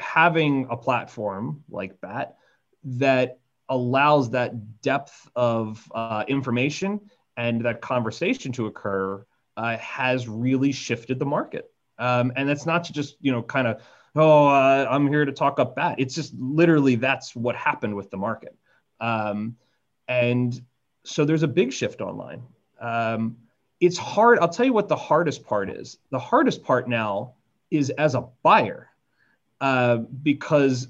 [0.00, 2.36] having a platform like that
[2.84, 7.00] that allows that depth of uh, information
[7.36, 9.26] and that conversation to occur
[9.56, 13.66] uh, has really shifted the market um, and that's not to just, you know, kind
[13.66, 13.82] of,
[14.16, 15.96] oh, uh, I'm here to talk up bat.
[15.98, 18.56] It's just literally that's what happened with the market.
[19.00, 19.56] Um,
[20.08, 20.60] and
[21.04, 22.42] so there's a big shift online.
[22.80, 23.36] Um,
[23.80, 24.38] it's hard.
[24.38, 25.98] I'll tell you what the hardest part is.
[26.10, 27.34] The hardest part now
[27.70, 28.88] is as a buyer,
[29.60, 30.88] uh, because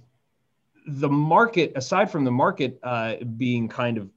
[0.86, 4.11] the market, aside from the market uh, being kind of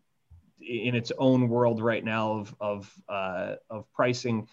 [0.60, 4.48] in its own world right now of of, uh, of pricing,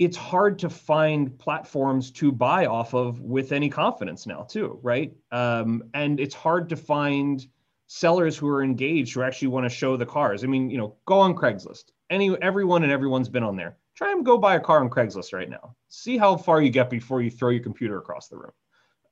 [0.00, 5.12] it's hard to find platforms to buy off of with any confidence now too right?
[5.30, 7.46] Um, and it's hard to find
[7.86, 10.42] sellers who are engaged who actually want to show the cars.
[10.42, 11.92] I mean you know go on craigslist.
[12.08, 13.76] Any everyone and everyone's been on there.
[13.94, 15.76] Try and go buy a car on craigslist right now.
[15.88, 18.52] See how far you get before you throw your computer across the room.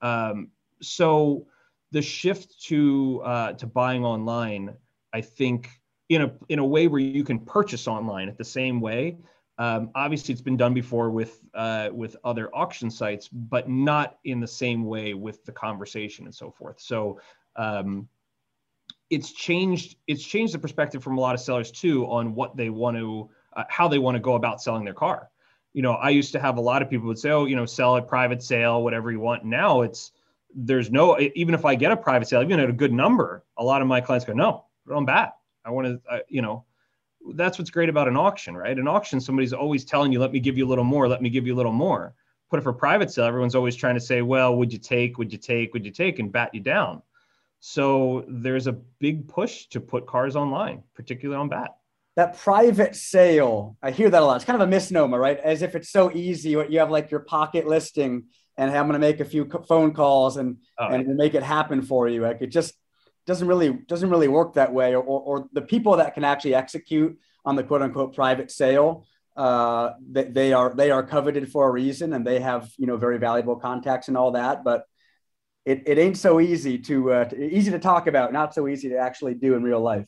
[0.01, 0.49] Um,
[0.80, 1.47] so
[1.91, 4.74] the shift to uh, to buying online
[5.12, 5.70] i think
[6.09, 9.16] in a in a way where you can purchase online at the same way
[9.59, 14.39] Um, obviously, it's been done before with uh, with other auction sites, but not in
[14.39, 16.81] the same way with the conversation and so forth.
[16.81, 17.21] So
[17.57, 18.09] um,
[19.11, 19.97] it's changed.
[20.07, 23.31] It's changed the perspective from a lot of sellers too on what they want to,
[23.57, 25.29] uh, how they want to go about selling their car.
[25.73, 27.67] You know, I used to have a lot of people would say, "Oh, you know,
[27.67, 30.13] sell at private sale, whatever you want." Now it's
[30.55, 33.65] there's no even if I get a private sale, even at a good number, a
[33.65, 35.33] lot of my clients go, "No, I'm bad.
[35.65, 36.65] I want to, you know."
[37.35, 38.79] That's what's great about an auction, right?
[38.79, 41.31] An auction, somebody's always telling you, let me give you a little more, let me
[41.31, 42.14] give you a little more.
[42.51, 45.33] Put it for private sale, everyone's always trying to say, well, would you take, would
[45.33, 47.03] you take, would you take, and bat you down.
[47.61, 51.76] So there's a big push to put cars online, particularly on bat.
[52.16, 54.37] That private sale, I hear that a lot.
[54.37, 55.39] It's kind of a misnomer, right?
[55.39, 56.57] As if it's so easy.
[56.57, 58.24] What you have like your pocket listing,
[58.57, 61.83] and I'm going to make a few phone calls and oh, and make it happen
[61.83, 62.22] for you.
[62.22, 62.74] Like it just
[63.29, 66.55] doesn't really doesn't really work that way or, or, or, the people that can actually
[66.55, 69.07] execute on the quote unquote private sale
[69.37, 72.97] uh, they, they are they are coveted for a reason and they have you know
[72.97, 74.85] very valuable contacts and all that but
[75.68, 78.97] it, it ain't so easy to, uh, easy to talk about not so easy to
[78.97, 80.07] actually do in real life.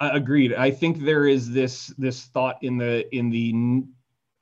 [0.00, 0.52] Agreed.
[0.52, 3.82] I think there is this this thought in the in the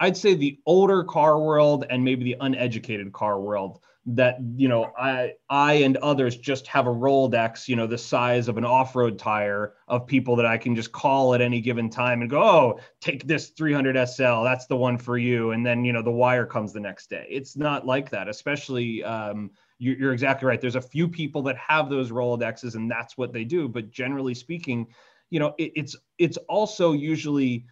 [0.01, 4.93] i'd say the older car world and maybe the uneducated car world that you know
[4.97, 9.19] I I and others just have a Rolodex, you know, the size of an off-road
[9.19, 12.81] tire of people that I can just call at any given time and go, oh,
[13.01, 16.47] take this 300 SL, that's the one for you, and then you know the wire
[16.47, 17.27] comes the next day.
[17.29, 19.03] It's not like that, especially.
[19.05, 20.59] Um, you're exactly right.
[20.59, 23.69] There's a few people that have those Rolodexes, and that's what they do.
[23.69, 24.87] But generally speaking,
[25.29, 27.67] you know, it, it's it's also usually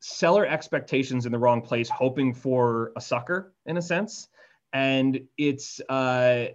[0.00, 4.28] seller expectations in the wrong place, hoping for a sucker in a sense
[4.72, 6.46] and it's uh,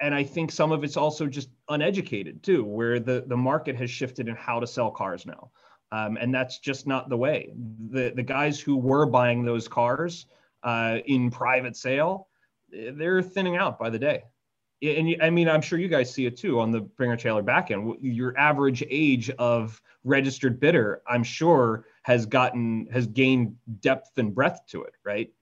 [0.00, 3.90] and I think some of it's also just uneducated too, where the the market has
[3.90, 5.50] shifted in how to sell cars now,
[5.92, 7.52] um, and that's just not the way.
[7.90, 10.26] The the guys who were buying those cars
[10.62, 12.28] uh, in private sale,
[12.70, 14.24] they're thinning out by the day.
[14.82, 17.42] And I mean, I'm sure you guys see it too on the Bring a Trailer
[17.42, 17.96] backend.
[18.00, 24.60] Your average age of registered bidder, I'm sure, has gotten has gained depth and breadth
[24.68, 25.32] to it, right?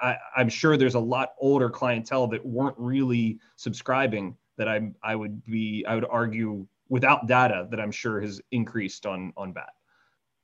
[0.00, 5.14] I, am sure there's a lot older clientele that weren't really subscribing that I'm I
[5.16, 9.70] would be I would argue without data that I'm sure has increased on on bat.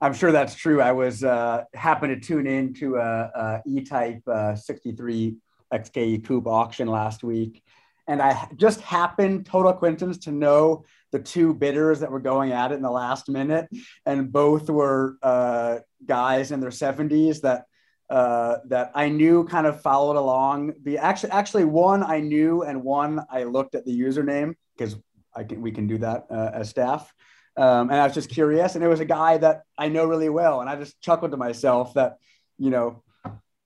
[0.01, 0.81] I'm sure that's true.
[0.81, 5.37] I was uh, happened to tune in to a, a E-Type uh, 63
[5.73, 7.63] XK Coupe auction last week,
[8.09, 12.73] and I just happened, total coincidence, to know the two bidders that were going at
[12.73, 13.69] it in the last minute,
[14.05, 17.67] and both were uh, guys in their 70s that
[18.11, 20.75] uh, that I knew kind of followed along.
[20.83, 24.97] The actually, actually one I knew and one I looked at the username because
[25.35, 27.13] I can we can do that uh, as staff.
[27.57, 30.31] Um, and I was just curious, and it was a guy that I know really
[30.31, 32.17] well, and I just chuckled to myself that
[32.59, 33.03] you know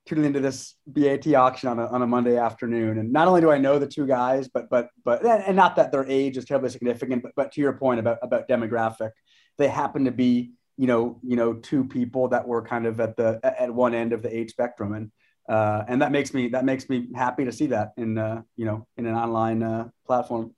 [0.06, 2.98] tuning into this BAT auction on a, on a Monday afternoon.
[2.98, 5.92] And not only do I know the two guys, but but but and not that
[5.92, 9.10] their age is terribly significant, but but to your point about about demographic,
[9.58, 13.16] they happen to be you know, you know, two people that were kind of at
[13.16, 15.10] the at one end of the age spectrum, and
[15.48, 18.64] uh, and that makes me that makes me happy to see that in uh, you
[18.64, 20.54] know in an online uh, platform.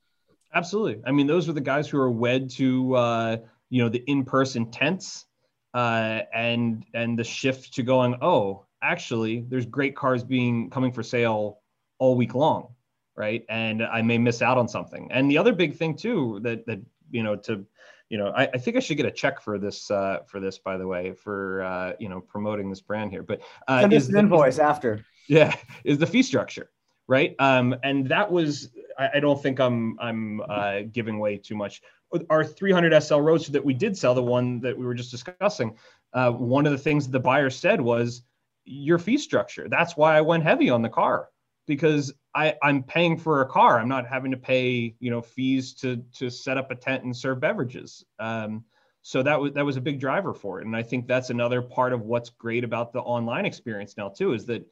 [0.54, 1.02] Absolutely.
[1.06, 3.36] I mean, those are the guys who are wed to uh,
[3.70, 5.26] you know the in-person tents
[5.74, 8.16] uh, and and the shift to going.
[8.22, 11.60] Oh, actually, there's great cars being coming for sale
[11.98, 12.74] all week long,
[13.16, 13.44] right?
[13.48, 15.08] And I may miss out on something.
[15.12, 17.66] And the other big thing too that that you know to
[18.09, 20.59] you know, I, I, think I should get a check for this uh, for this,
[20.59, 23.22] by the way, for uh, you know promoting this brand here.
[23.22, 25.04] But uh, send us an invoice after.
[25.28, 25.54] Yeah,
[25.84, 26.70] is the fee structure
[27.09, 27.34] right?
[27.38, 31.82] Um, and that was I, I, don't think I'm I'm uh, giving away too much.
[32.30, 35.76] Our 300 SL Roadster that we did sell, the one that we were just discussing,
[36.12, 38.22] uh, one of the things the buyer said was
[38.64, 39.68] your fee structure.
[39.68, 41.28] That's why I went heavy on the car
[41.68, 43.78] because I, I'm paying for a car.
[43.78, 47.16] I'm not having to pay, you know, fees to to set up a tent and
[47.16, 48.04] serve beverages.
[48.18, 48.64] Um,
[49.02, 51.62] so that was that was a big driver for it, and I think that's another
[51.62, 54.66] part of what's great about the online experience now too is that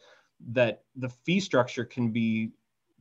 [0.53, 2.51] that the fee structure can be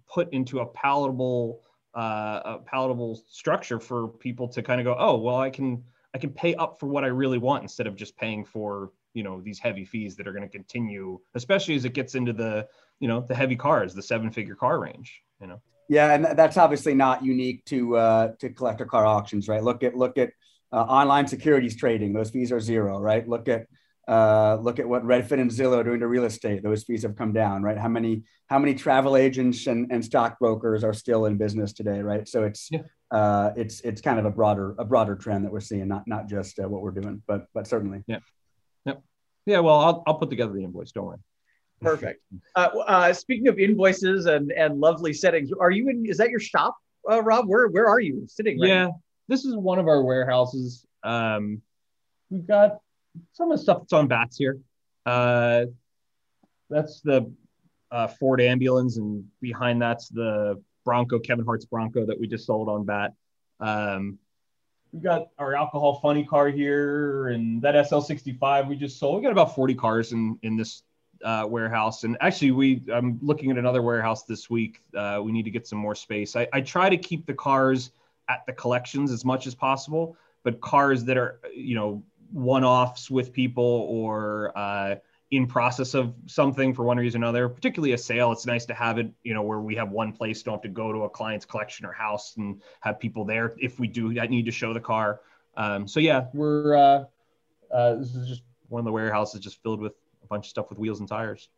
[0.08, 1.62] put into a palatable
[1.96, 5.84] uh, a palatable structure for people to kind of go, oh, well, I can
[6.14, 9.24] I can pay up for what I really want instead of just paying for you
[9.24, 12.68] know these heavy fees that are going to continue, especially as it gets into the
[13.00, 15.22] you know the heavy cars, the seven figure car range.
[15.42, 15.62] You know.
[15.88, 19.64] Yeah, and that's obviously not unique to uh, to collector car auctions, right?
[19.64, 20.32] Look at look at
[20.72, 23.28] uh, online securities trading; those fees are zero, right?
[23.28, 23.68] Look at
[24.08, 27.16] uh, look at what Redfin and Zillow are doing to real estate; those fees have
[27.16, 27.78] come down, right?
[27.78, 32.28] How many how many travel agents and, and stockbrokers are still in business today, right?
[32.28, 32.82] So it's yeah.
[33.12, 36.28] uh, it's it's kind of a broader a broader trend that we're seeing, not not
[36.28, 38.04] just uh, what we're doing, but but certainly.
[38.08, 38.20] Yeah.
[38.86, 39.04] Yep.
[39.46, 40.92] Yeah, well, I'll, I'll put together the invoice.
[40.92, 41.20] Don't worry.
[41.82, 42.22] Perfect.
[42.56, 46.06] Uh, uh, speaking of invoices and and lovely settings, are you in?
[46.08, 46.76] Is that your shop,
[47.10, 47.48] uh, Rob?
[47.48, 48.60] Where where are you sitting?
[48.60, 49.02] Right yeah, now?
[49.28, 50.86] this is one of our warehouses.
[51.04, 51.62] Um,
[52.30, 52.80] we've got
[53.34, 54.60] some of the stuff that's on bats here.
[55.06, 55.66] Uh,
[56.70, 57.32] that's the
[57.92, 62.70] uh, Ford ambulance, and behind that's the Bronco, Kevin Hart's Bronco that we just sold
[62.70, 63.14] on bat.
[63.60, 64.18] Um,
[64.92, 69.18] we've got our alcohol funny car here, and that SL65 we just sold.
[69.18, 70.84] We got about 40 cars in in this
[71.26, 74.82] uh, warehouse, and actually we I'm looking at another warehouse this week.
[74.96, 76.36] Uh, we need to get some more space.
[76.36, 77.92] I, I try to keep the cars
[78.30, 83.34] at the collections as much as possible, but cars that are you know one-offs with
[83.34, 84.96] people or uh,
[85.32, 88.74] in process of something for one reason or another, particularly a sale, it's nice to
[88.74, 91.10] have it, you know, where we have one place, don't have to go to a
[91.10, 94.74] client's collection or house and have people there if we do that need to show
[94.74, 95.22] the car.
[95.58, 97.06] Um, so yeah, we're uh,
[97.72, 99.94] uh, this is just one of the warehouses just filled with
[100.26, 101.50] a bunch of stuff with wheels and tires.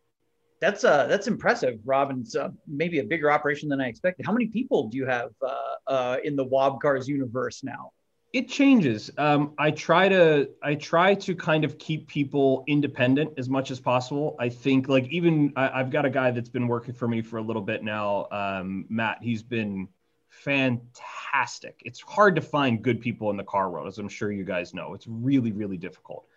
[0.60, 4.26] That's uh that's impressive, Robin's uh, maybe a bigger operation than I expected.
[4.26, 7.92] How many people do you have uh, uh, in the Wob Cars universe now?
[8.34, 9.10] it changes.
[9.18, 13.80] Um, i try to i try to kind of keep people independent as much as
[13.80, 14.36] possible.
[14.40, 17.38] I think like even I, have got a guy that's been working for me for
[17.38, 19.20] a little bit now um, matt.
[19.22, 19.88] He's been
[20.30, 21.82] fantastic.
[21.86, 24.74] It's hard to find good people in the car world as i'm sure you guys
[24.74, 24.94] know.
[24.94, 26.28] It's really really difficult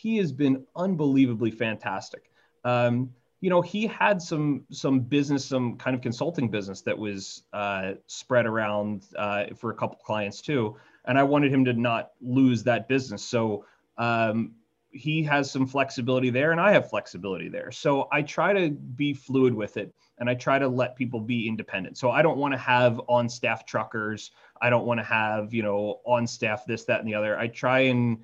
[0.00, 2.30] he has been unbelievably fantastic
[2.64, 7.42] um, you know he had some some business some kind of consulting business that was
[7.52, 12.12] uh, spread around uh, for a couple clients too and I wanted him to not
[12.20, 13.22] lose that business.
[13.22, 13.64] So
[13.98, 14.52] um,
[14.90, 17.70] he has some flexibility there, and I have flexibility there.
[17.70, 21.48] So I try to be fluid with it, and I try to let people be
[21.48, 21.96] independent.
[21.96, 24.32] So I don't want to have on staff truckers.
[24.60, 27.38] I don't want to have you know on staff this, that, and the other.
[27.38, 28.18] I try and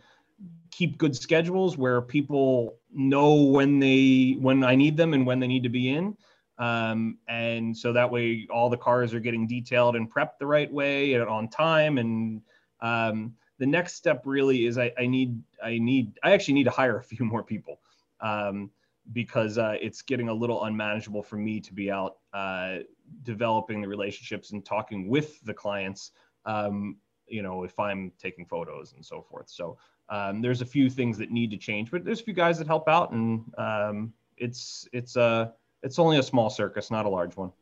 [0.71, 5.47] keep good schedules where people know when they when I need them and when they
[5.47, 6.17] need to be in.
[6.59, 10.73] Um, and so that way all the cars are getting detailed and prepped the right
[10.73, 12.41] way and on time and
[12.81, 16.71] um, the next step really is I, I, need I need I actually need to
[16.71, 17.81] hire a few more people
[18.21, 18.71] um,
[19.13, 22.79] because uh, it's getting a little unmanageable for me to be out uh,
[23.23, 26.13] developing the relationships and talking with the clients.
[26.45, 26.97] Um,
[27.29, 29.49] you know, if I'm taking photos and so forth.
[29.49, 29.79] So
[30.09, 32.67] um, there's a few things that need to change, but there's a few guys that
[32.67, 35.49] help out, and um, it's it's a uh,
[35.83, 37.53] it's only a small circus, not a large one.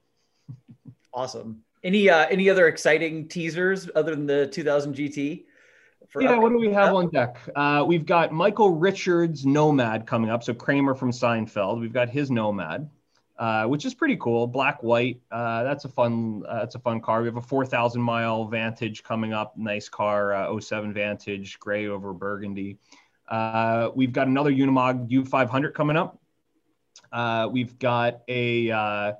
[1.15, 1.63] awesome.
[1.83, 5.45] Any uh, any other exciting teasers other than the 2000 GT?
[6.21, 7.39] yeah, what do we have on deck?
[7.57, 10.43] Uh, we've got Michael Richards' Nomad coming up.
[10.45, 11.81] So Kramer from Seinfeld.
[11.81, 12.89] We've got his Nomad,
[13.39, 14.47] uh, which is pretty cool.
[14.47, 15.21] Black white.
[15.31, 16.43] Uh, that's a fun.
[16.49, 17.21] Uh, that's a fun car.
[17.21, 19.57] We have a 4,000 mile Vantage coming up.
[19.57, 20.35] Nice car.
[20.35, 22.79] Uh, 07 Vantage, gray over burgundy.
[23.29, 26.21] Uh, we've got another Unimog U500 coming up.
[27.11, 29.13] Uh, we've got a uh,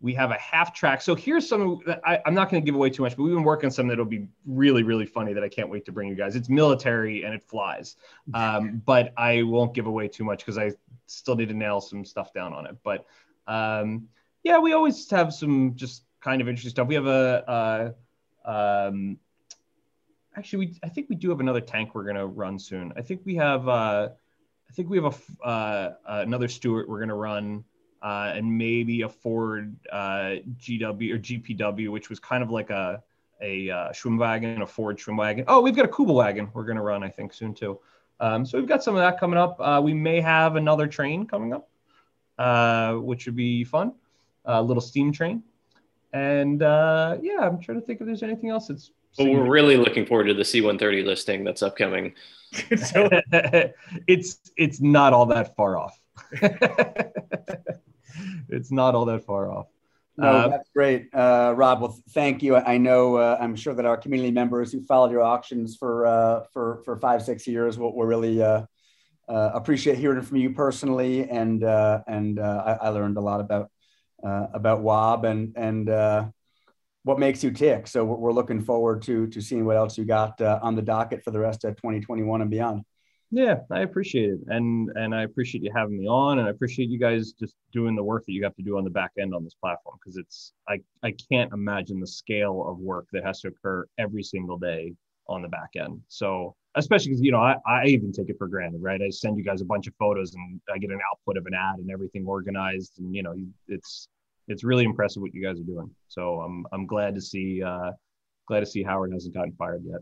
[0.00, 1.02] we have a half track.
[1.02, 3.44] So here's some, I, am not going to give away too much, but we've been
[3.44, 6.14] working on some that'll be really, really funny that I can't wait to bring you
[6.14, 6.36] guys.
[6.36, 7.96] It's military and it flies.
[8.32, 10.72] Um, but I won't give away too much because I
[11.06, 12.76] still need to nail some stuff down on it.
[12.82, 13.04] But
[13.46, 14.08] um,
[14.42, 16.88] yeah, we always have some just kind of interesting stuff.
[16.88, 17.92] We have a, uh
[18.42, 19.18] um,
[20.36, 22.92] actually, we, I think we do have another tank we're to run soon.
[22.96, 24.08] I think we have, uh,
[24.68, 27.64] I think we have a, uh, another Stuart we're to run
[28.02, 33.02] uh, and maybe a Ford uh, GW or GPW, which was kind of like a
[33.42, 35.44] a uh, Schwimmwagen, a Ford Schwimmwagen.
[35.48, 37.80] Oh, we've got a Kübelwagen we're going to run, I think, soon too.
[38.20, 39.56] Um, so we've got some of that coming up.
[39.58, 41.70] Uh, we may have another train coming up,
[42.40, 43.92] uh, which would be fun,
[44.46, 45.42] a little steam train.
[46.12, 48.90] And uh, yeah, I'm trying to think if there's anything else that's.
[49.18, 52.14] Well, we're really looking forward to the C130 listing that's upcoming.
[52.76, 53.08] so
[54.06, 56.00] it's it's not all that far off.
[58.48, 59.66] it's not all that far off.
[60.16, 61.80] No, uh, that's great, uh, Rob.
[61.80, 62.56] Well, thank you.
[62.56, 66.44] I know uh, I'm sure that our community members who followed your auctions for uh,
[66.52, 68.40] for for five six years will, will really
[69.30, 73.70] uh, uh, appreciate hearing from you personally, and and I, I, learned a lot about
[74.22, 76.32] about Wob and and
[77.02, 77.86] what makes you tick.
[77.86, 81.30] So we're looking forward to to seeing what else you got on the docket for
[81.30, 82.82] the rest of 2021 and beyond.
[83.32, 86.90] Yeah, I appreciate it, and and I appreciate you having me on, and I appreciate
[86.90, 89.34] you guys just doing the work that you have to do on the back end
[89.34, 93.40] on this platform because it's I I can't imagine the scale of work that has
[93.42, 94.94] to occur every single day
[95.28, 96.00] on the back end.
[96.08, 99.00] So especially because you know I, I even take it for granted, right?
[99.00, 101.54] I send you guys a bunch of photos and I get an output of an
[101.54, 103.34] ad and everything organized, and you know
[103.68, 104.08] it's
[104.48, 105.90] it's really impressive what you guys are doing.
[106.08, 107.92] So I'm I'm glad to see uh,
[108.50, 110.00] glad to see Howard hasn't gotten fired yet.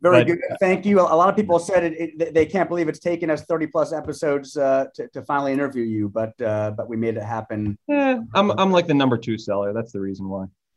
[0.00, 0.40] Very but, good.
[0.60, 1.00] Thank you.
[1.00, 3.92] A lot of people said it, it, they can't believe it's taken us 30 plus
[3.92, 7.76] episodes uh, to, to finally interview you, but uh, but we made it happen.
[7.88, 9.72] Yeah, I'm, I'm like the number two seller.
[9.72, 10.46] That's the reason why.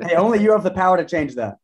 [0.00, 1.58] hey, only you have the power to change that.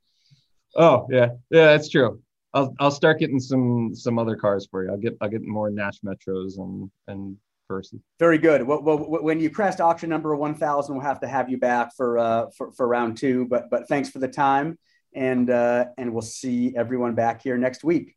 [0.76, 2.20] Oh yeah, yeah, that's true.
[2.54, 4.90] I'll I'll start getting some some other cars for you.
[4.90, 7.36] I'll get I'll get more Nash Metros and and
[7.70, 8.00] Versas.
[8.18, 8.62] Very good.
[8.62, 11.94] Well, well, when you crest auction number one thousand, we'll have to have you back
[11.96, 13.46] for uh for, for round two.
[13.46, 14.78] But but thanks for the time
[15.14, 18.14] and uh, and we'll see everyone back here next week.